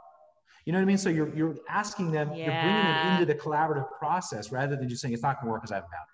[0.65, 0.97] You know what I mean?
[0.97, 2.37] So you're you're asking them, yeah.
[2.37, 5.51] you're bringing them into the collaborative process rather than just saying it's not going to
[5.51, 6.11] work because I have a boundary.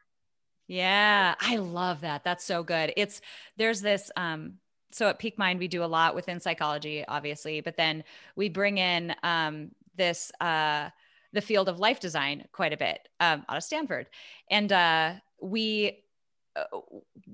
[0.68, 2.24] Yeah, I love that.
[2.24, 2.94] That's so good.
[2.98, 3.22] It's
[3.58, 4.54] there's this um
[4.92, 8.04] so at Peak Mind we do a lot within psychology obviously, but then
[8.36, 10.90] we bring in um this uh
[11.34, 14.08] the field of life design quite a bit um out of Stanford.
[14.50, 16.04] And uh we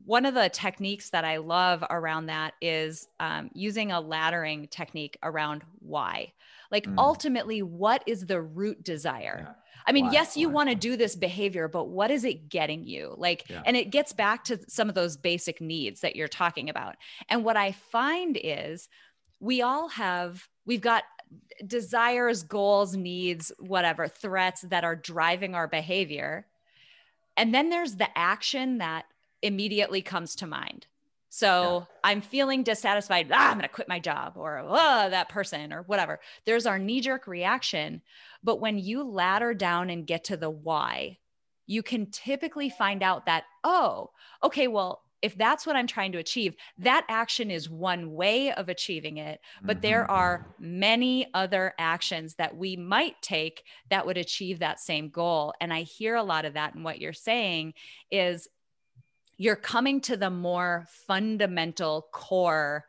[0.05, 5.17] one of the techniques that I love around that is um, using a laddering technique
[5.23, 6.33] around why.
[6.71, 6.95] Like Mm.
[6.97, 9.45] ultimately, what is the root desire?
[9.47, 9.53] Yeah.
[9.85, 10.13] I mean, Why?
[10.13, 13.13] yes, you want to do this behavior, but what is it getting you?
[13.17, 13.63] Like, Yeah.
[13.65, 16.95] and it gets back to some of those basic needs that you're talking about.
[17.27, 18.87] And what I find is
[19.41, 21.03] we all have, we've got
[21.67, 26.47] desires, goals, needs, whatever, threats that are driving our behavior.
[27.35, 29.05] And then there's the action that
[29.43, 30.87] immediately comes to mind.
[31.29, 33.29] So I'm feeling dissatisfied.
[33.31, 36.19] Ah, I'm going to quit my job or oh, that person or whatever.
[36.45, 38.03] There's our knee jerk reaction.
[38.43, 41.17] But when you ladder down and get to the why,
[41.65, 44.11] you can typically find out that, oh,
[44.43, 48.69] okay, well, if that's what I'm trying to achieve, that action is one way of
[48.69, 49.39] achieving it.
[49.63, 50.09] But there Mhm.
[50.11, 55.53] are many other actions that we might take that would achieve that same goal.
[55.61, 57.73] And I hear a lot of that in what you're saying
[58.11, 58.49] is
[59.37, 62.85] you're coming to the more fundamental core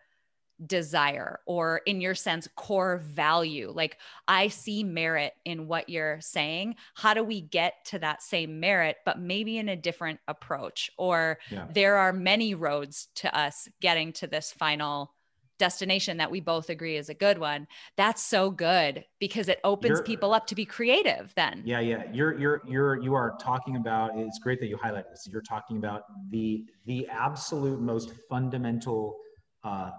[0.65, 3.73] desire or in your sense core value.
[3.75, 6.77] Like i see merit in what you're saying.
[6.95, 10.91] How do we get to that same merit but maybe in a different approach?
[10.97, 11.67] Or Yeah.
[11.73, 15.13] there are many roads to us getting to this final
[15.59, 19.99] destination that we both agree is a good one that's so good because it opens
[19.99, 22.05] You're- people up to be creative then Yeah, yeah.
[22.13, 24.19] You're you're you're you are talking about.
[24.19, 25.29] It's great that you highlight this.
[25.31, 29.17] You're talking about the the absolute most fundamental
[29.63, 29.91] uh,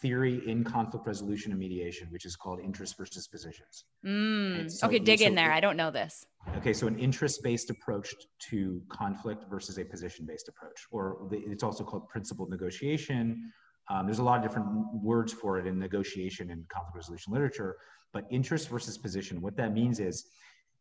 [0.00, 3.84] theory in conflict resolution and mediation, which is called interest versus positions.
[4.04, 4.70] Mm.
[4.70, 6.26] So- okay dig so in there i don't know this
[6.58, 8.14] Okay, so an interest-based approach
[8.50, 13.50] to conflict versus a position-based approach, or the, it's also called principled negotiation.
[13.90, 17.76] Um, there's a lot of different words for it in negotiation and conflict resolution literature,
[18.12, 19.40] but interest versus position.
[19.40, 20.24] What that means is,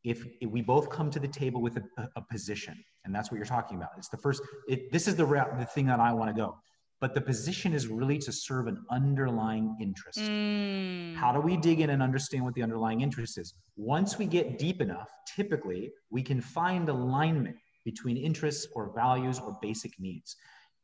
[0.03, 2.75] if, if we both come to the table with a, a- position,
[3.05, 3.89] and that's what you're talking about.
[3.97, 4.41] It's the first.
[4.67, 6.57] It, this is the route, the thing that I want to go,
[6.99, 10.19] but the position is really to serve an underlying interest.
[10.19, 11.15] Mm.
[11.15, 13.53] How do we dig in and understand what the underlying interest is?
[13.75, 19.57] Once we get deep enough, typically we can find alignment between interests or values or
[19.61, 20.35] basic needs.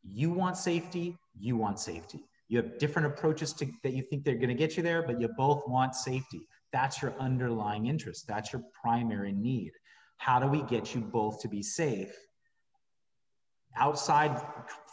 [0.04, 2.26] You want safety, you want safety.
[2.48, 5.22] You have different approaches to, that you think they're going to get you there, but
[5.22, 6.42] you both want safety.
[6.74, 8.26] That's your underlying interest.
[8.28, 9.72] That's your primary need.
[10.18, 12.14] How do we get you both to be safe?
[13.78, 14.42] Outside,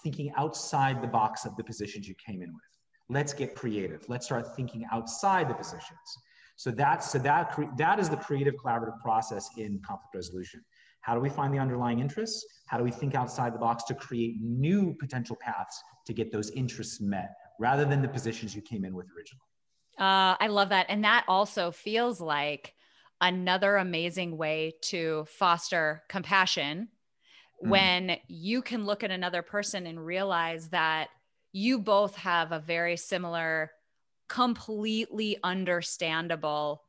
[0.02, 2.76] thinking outside the box of the positions you came in with
[3.08, 6.18] let's get creative let's start thinking outside the positions
[6.56, 10.64] so that's so that that is the creative collaborative process in conflict resolution
[11.06, 12.38] how do we find the underlying interests
[12.70, 15.76] how do we think outside the box to create new potential paths
[16.06, 17.30] to get those interests met
[17.66, 19.50] rather than the positions you came in with originally
[19.98, 20.86] Uh, I love that.
[20.92, 22.74] And that also feels like
[23.20, 26.88] another amazing way to foster compassion
[27.64, 27.68] Mm.
[27.70, 31.08] when you can look at another person and realize that
[31.52, 33.70] you both have a very similar,
[34.28, 36.82] completely understandable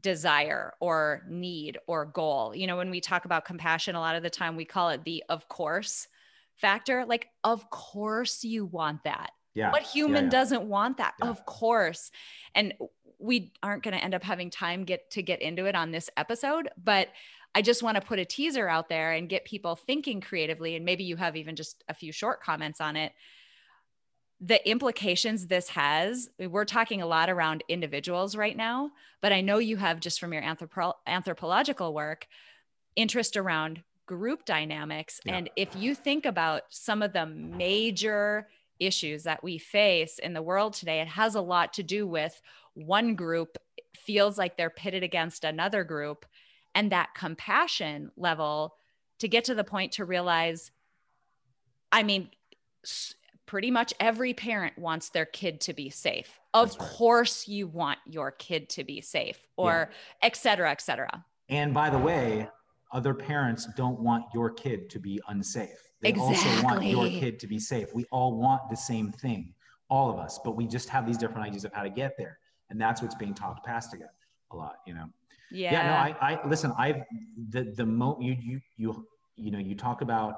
[0.00, 2.54] desire or need or goal.
[2.54, 5.04] You know, when we talk about compassion, a lot of the time we call it
[5.04, 6.08] the of course
[6.56, 7.04] factor.
[7.06, 10.30] Like, of course you want that yeah what human yeah.
[10.30, 11.28] doesn't want that Yeah.
[11.30, 12.10] of course
[12.54, 12.74] and
[13.18, 16.10] we aren't going to end up having time get to get into it on this
[16.16, 17.08] episode but
[17.54, 20.84] i just want to put a teaser out there and get people thinking creatively and
[20.84, 23.12] maybe you have even just a few short comments on it
[24.40, 28.90] the implications this has we're talking a lot around individuals right now
[29.22, 32.26] but i know you have just from your anthropo- anthropological work
[32.96, 35.36] interest around group dynamics Yeah.
[35.36, 38.48] and if you think about some of the major
[38.80, 42.40] issues that we face in the world today it has a lot to do with
[42.74, 43.56] one group
[43.96, 46.26] feels like they're pitted against another group
[46.74, 48.74] and that compassion level
[49.20, 50.72] to get to the point to realize
[51.92, 52.28] i mean
[53.46, 56.40] pretty much every parent wants their kid to be safe.
[56.52, 56.78] Of right.
[56.78, 59.90] course you want your kid to be safe or
[60.22, 61.24] et cetera et cetera.
[61.48, 62.48] And by the way
[62.92, 65.90] other parents don't want your kid to be unsafe.
[66.00, 67.94] They also want your kid to be safe.
[67.94, 69.52] We all want the same thing
[69.90, 72.38] all of us but we just have these different ideas of how to get there.
[72.70, 74.08] And that's what's being talked past again
[74.52, 75.06] a lot you know?
[75.50, 77.02] Yeah, yeah, no I, I listen i've
[77.50, 80.36] the the mo you you you you know you talk about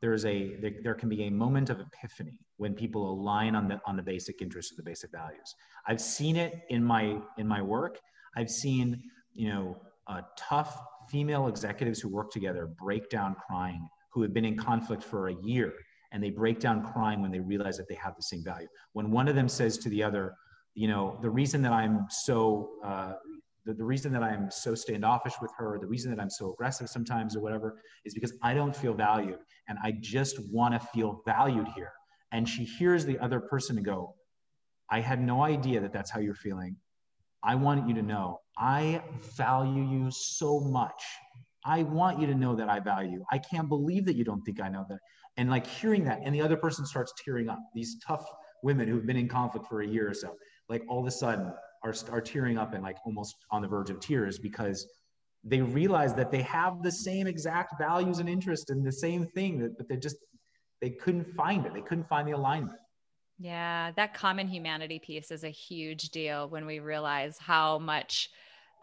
[0.00, 3.80] there's a there, there, can be a moment of epiphany when people align on the
[3.86, 5.54] on the basic interests of the basic values.
[5.86, 7.98] I've seen it in my in my work.
[8.36, 9.02] I've seen
[9.34, 9.76] you know
[10.06, 10.80] uh, tough
[11.10, 15.34] female executives who work together break down crying who have been in conflict for a
[15.42, 15.72] year
[16.12, 18.66] and they break down crying when they realize that they have the same value.
[18.92, 20.34] When one of them says to the other
[20.74, 23.14] you know the reason that i'm so uh,
[23.64, 26.88] the, the reason that I'm so standoffish with her, the reason that I'm so aggressive
[26.88, 29.38] sometimes or whatever, is because I don't feel valued
[29.68, 31.92] and I just want to feel valued here.
[32.32, 34.14] And she hears the other person go,
[34.90, 36.76] I had no idea that that's how you're feeling.
[37.42, 39.02] I want you to know I
[39.36, 41.02] value you so much.
[41.64, 43.24] I want you to know that I value you.
[43.30, 44.98] I can't believe that you don't think I know that.
[45.36, 47.58] And like hearing that, and the other person starts tearing up.
[47.74, 48.24] These tough
[48.62, 50.36] women who've been in conflict for a year or so,
[50.68, 51.52] like all of a sudden,
[51.82, 54.86] are, are tearing up and like almost on the verge of tears because
[55.44, 59.58] they realize that they have the same exact values and interests and the same thing
[59.58, 60.16] that, but they just
[60.80, 61.74] they couldn't find it.
[61.74, 62.78] They couldn't find the alignment.
[63.38, 68.28] Yeah that common humanity piece is a huge deal when we realize how much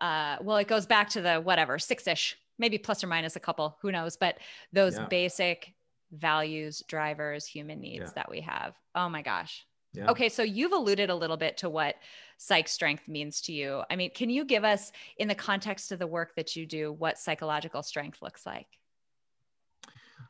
[0.02, 3.78] uh, well it goes back to the whatever six-ish maybe plus or minus a couple
[3.82, 4.18] who knows?
[4.18, 4.39] But
[4.74, 5.06] those yeah.
[5.06, 5.74] basic
[6.12, 8.12] values drivers human needs yeah.
[8.16, 8.74] that we have.
[8.95, 10.09] Oh my gosh yeah.
[10.09, 11.95] Okay, so you've alluded a little bit to what
[12.38, 13.83] psych strength means to you.
[13.89, 16.93] I mean, can you give us, in the context of the work that you do,
[16.93, 18.67] what psychological strength looks like?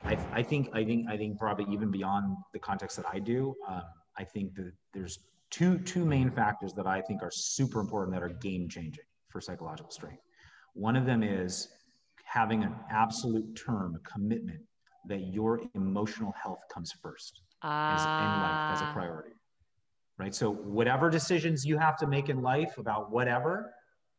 [0.03, 3.55] I, I think I think I think probably even beyond the context that I do,
[3.67, 3.81] um,
[4.17, 8.21] I think that there's two two main factors that I think are super important that
[8.21, 10.21] are game changing for psychological strength.
[10.73, 11.69] One of them is
[12.25, 14.59] having an absolute term, a commitment
[15.07, 18.91] that your emotional health comes first as, in life as a ah.
[18.93, 19.36] priority
[20.17, 20.33] right?
[20.33, 23.71] So, whatever decisions you have to make in life about whatever,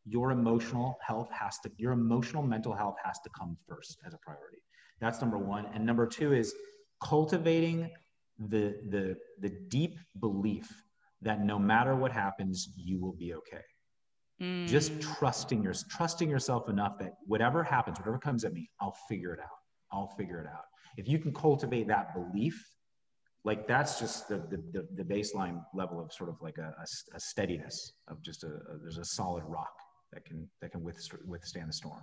[0.05, 4.17] your emotional health has to, your emotional mental health has to come first as a
[4.17, 4.57] priority.
[4.99, 5.65] That's number one.
[5.73, 6.53] And number two is
[7.03, 7.89] cultivating
[8.37, 10.69] the, the, the deep belief
[11.21, 13.63] that no matter what happens, you will be okay.
[14.41, 14.67] Mm.
[14.67, 19.33] Just trusting your, trusting yourself enough that whatever happens, whatever comes at me, I'll figure
[19.33, 19.47] it out.
[19.91, 20.63] I'll figure it out.
[20.97, 22.65] If you can cultivate that belief,
[23.45, 27.19] like that's just the, the, the baseline level of sort of like a, a, a
[27.19, 29.73] steadiness of just a, a, there's a solid rock
[30.11, 32.01] that can that can withstand the storm.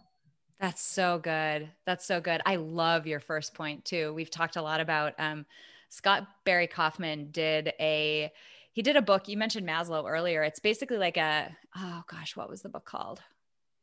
[0.61, 1.69] That's so good.
[1.85, 2.41] That's so good.
[2.47, 4.15] I love your first point too.
[4.15, 5.45] We've talked a lot about um,
[5.91, 8.33] scott barry kaufman did a
[8.73, 9.29] he did a book.
[9.29, 10.43] You mentioned maslow earlier.
[10.43, 13.21] It's basically like a oh gosh what was the book called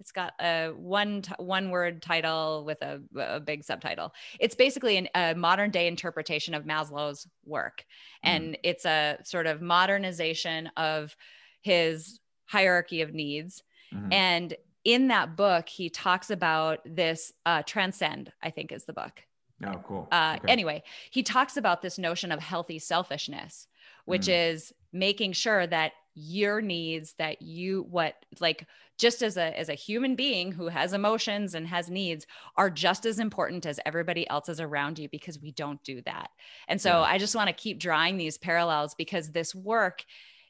[0.03, 4.13] it's got a one t- one word title with a, a big subtitle.
[4.37, 7.85] It's basically an, a modern day interpretation of Maslow's work,
[8.25, 8.29] mm.
[8.29, 11.15] and it's a sort of modernization of
[11.61, 13.63] his hierarchy of needs.
[13.93, 14.13] Mm.
[14.13, 18.29] And in that book, he talks about this uh, transcend.
[18.41, 19.21] I think is the book.
[19.65, 20.09] Oh, cool.
[20.11, 20.51] Uh, okay.
[20.51, 23.67] Anyway, he talks about this notion of healthy selfishness,
[24.03, 24.51] which mm.
[24.51, 29.73] is making sure that your needs that you what like just as a as a
[29.73, 34.59] human being who has emotions and has needs are just as important as everybody else's
[34.59, 36.29] around you because we don't do that.
[36.67, 37.01] And so yeah.
[37.01, 40.03] i just want to keep drawing these parallels because this work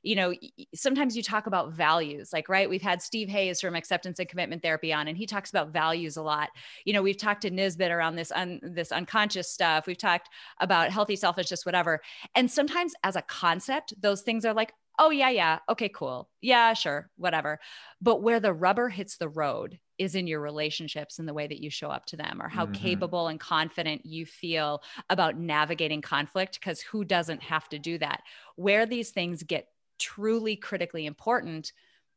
[0.03, 0.34] you know
[0.76, 4.61] sometimes you talk about values like right we've had steve hayes from acceptance and commitment
[4.61, 6.49] therapy on and he talks about values a lot.
[6.86, 9.88] You know we've talked to nisbett around this un, this unconscious stuff.
[9.88, 12.01] We've talked about healthy selfishness whatever.
[12.36, 15.59] And sometimes as a concept those things are like oh, yeah, yeah.
[15.69, 16.29] Okay, cool.
[16.41, 17.59] Yeah, sure, whatever.
[18.01, 21.61] But where the rubber hits the road is in your relationships and the way that
[21.61, 22.73] you show up to them or how mm-hmm.
[22.73, 26.59] capable and confident you feel about navigating conflict.
[26.59, 28.21] Because who doesn't have to do that?
[28.55, 29.67] Where these things get
[29.99, 31.71] truly critically important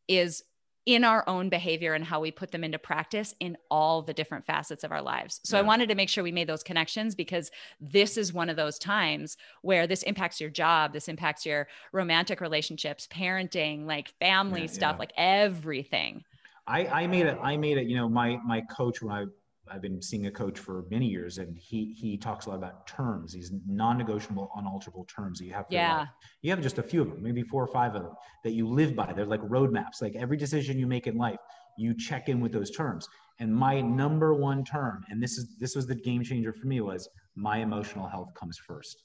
[0.09, 0.43] is
[0.87, 4.47] in our own behavior and how we put them into practice in all the different
[4.47, 5.41] facets of our lives.
[5.43, 5.63] So yeah.
[5.63, 8.79] I wanted to make sure we made those connections because this is one of those
[8.79, 14.67] times where this impacts your job, this impacts your romantic relationships, parenting, like family yeah,
[14.69, 14.99] stuff, yeah.
[15.01, 16.23] like everything.
[16.69, 17.39] I, I made it.
[17.43, 17.87] I made it.
[17.87, 19.27] You know, my my coach when I
[19.71, 22.87] I've been seeing a coach for many years, and he he talks a lot about
[22.87, 25.39] terms, these non-negotiable, unalterable terms.
[25.39, 25.99] that You have to, yeah.
[25.99, 26.09] Like,
[26.43, 28.13] you have just a few of them, maybe four or five of them
[28.45, 29.13] that you live by.
[29.13, 30.01] They're like roadmaps.
[30.01, 31.39] Like every decision you make in life,
[31.77, 33.09] you check in with those terms.
[33.39, 36.81] And my number one term, and this is this was the game changer for me,
[36.81, 39.03] was my emotional health comes first.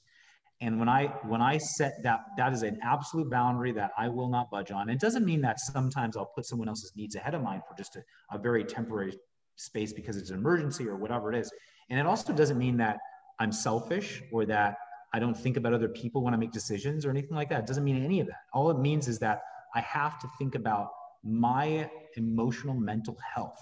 [0.60, 4.28] And when I when I set that, that is an absolute boundary that I will
[4.28, 4.88] not budge on.
[4.88, 7.96] It doesn't mean that sometimes I'll put someone else's needs ahead of mine for just
[7.96, 9.12] a, a very temporary
[9.56, 11.50] space because it's an emergency or whatever it is.
[11.90, 12.98] And it also doesn't mean that
[13.38, 14.76] I'm selfish or that
[15.14, 17.60] I don't think about other people when I make decisions or anything like that.
[17.60, 18.40] It doesn't mean any of that.
[18.54, 19.42] All it means is that
[19.74, 20.88] I have to think about
[21.22, 23.58] my emotional mental health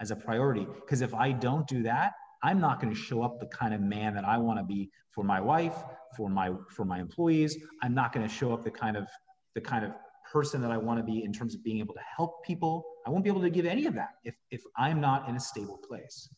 [0.00, 0.66] as a priority.
[0.80, 3.80] Because if I don't do that, I'm not going to show up the kind of
[3.80, 5.76] man that I want to be for my wife,
[6.16, 7.56] for my for my employees.
[7.82, 9.08] I'm not going to show up the kind of
[9.54, 9.92] the kind of
[10.30, 12.84] person that I want to be in terms of being able to help people.
[13.06, 15.40] I won't be able to give any of that if if I'm not in a
[15.40, 16.28] stable place.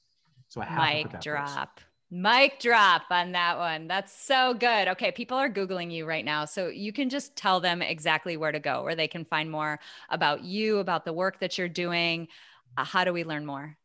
[0.49, 1.81] So I have Mic to drop.
[2.11, 3.89] Mic drop on that one.
[3.89, 4.87] That's so good.
[4.89, 6.45] Okay, people are Googling you right now.
[6.45, 9.81] So you can just tell them exactly where to go, where they can find more
[10.11, 12.29] about you, about the work that you're doing.
[12.77, 13.77] Uh, how do we learn more?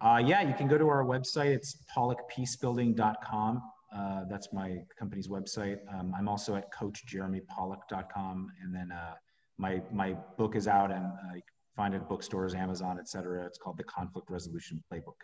[0.00, 1.54] Uh, yeah, you can go to our website.
[1.54, 3.62] It's pollackpeacebuilding.com.
[3.94, 5.78] Uh, that's my company's website.
[5.94, 8.50] Um, I'm also at coachjeremypollack.com.
[8.62, 9.14] And then uh,
[9.58, 13.08] my, my book is out and uh, you can find it at bookstores, Amazon, et
[13.08, 13.44] cetera.
[13.46, 15.16] It's called The Conflict Resolution Playbook.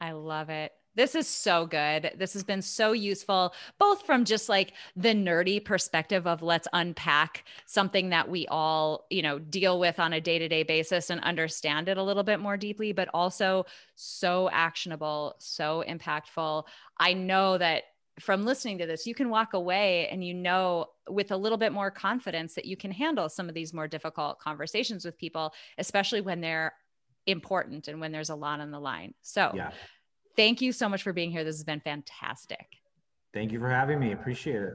[0.00, 0.72] I love it.
[0.96, 2.12] This is so good.
[2.16, 7.44] This has been so useful, both from just like the nerdy perspective of let's unpack
[7.66, 11.20] something that we all, you know, deal with on a day to day basis and
[11.20, 16.64] understand it a little bit more deeply, but also so actionable, so impactful.
[16.98, 17.84] I know that
[18.18, 21.72] from listening to this, you can walk away and you know with a little bit
[21.72, 26.20] more confidence that you can handle some of these more difficult conversations with people, especially
[26.20, 26.72] when they're
[27.26, 29.14] important and when there's a lot on the line.
[29.22, 29.70] So, yeah.
[30.36, 31.44] thank you so much for being here.
[31.44, 32.66] This has been fantastic.
[33.32, 34.12] Thank you for having me.
[34.12, 34.74] Appreciate it.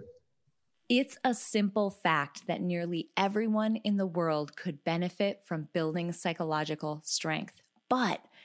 [0.88, 7.02] It's a simple fact that nearly everyone in the world could benefit from building psychological
[7.04, 7.60] strength,
[7.90, 8.22] but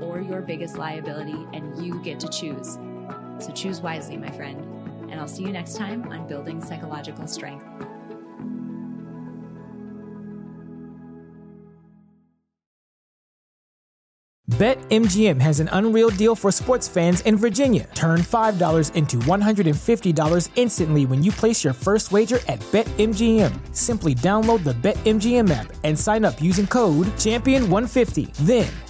[0.00, 2.78] or your biggest liability, and you get to choose.
[3.38, 4.64] So choose wisely, my friend.
[5.10, 7.64] And I'll see you next time on Building Psychological Strength.
[14.50, 17.88] BetMGM has an unreal deal for sports fans in Virginia.
[17.94, 23.74] Turn $5 into $150 instantly when you place your first wager at BetMGM.
[23.74, 28.32] Simply download the BetMGM app and sign up using code Champion150.
[28.34, 28.70] Then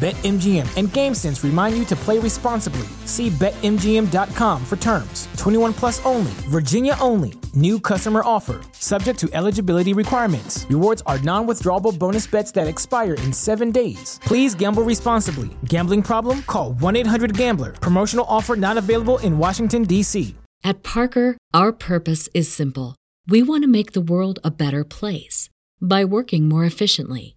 [0.00, 2.88] BetMGM and GameSense remind you to play responsibly.
[3.04, 5.28] See BetMGM.com for terms.
[5.36, 7.34] 21 plus only, Virginia only.
[7.52, 8.62] New customer offer.
[8.72, 10.64] Subject to eligibility requirements.
[10.70, 14.18] Rewards are non withdrawable bonus bets that expire in seven days.
[14.24, 15.50] Please gamble responsibly.
[15.66, 16.44] Gambling problem?
[16.44, 17.72] Call 1 800 Gambler.
[17.72, 20.34] Promotional offer not available in Washington, D.C.
[20.64, 22.96] At Parker, our purpose is simple.
[23.28, 25.50] We want to make the world a better place
[25.82, 27.36] by working more efficiently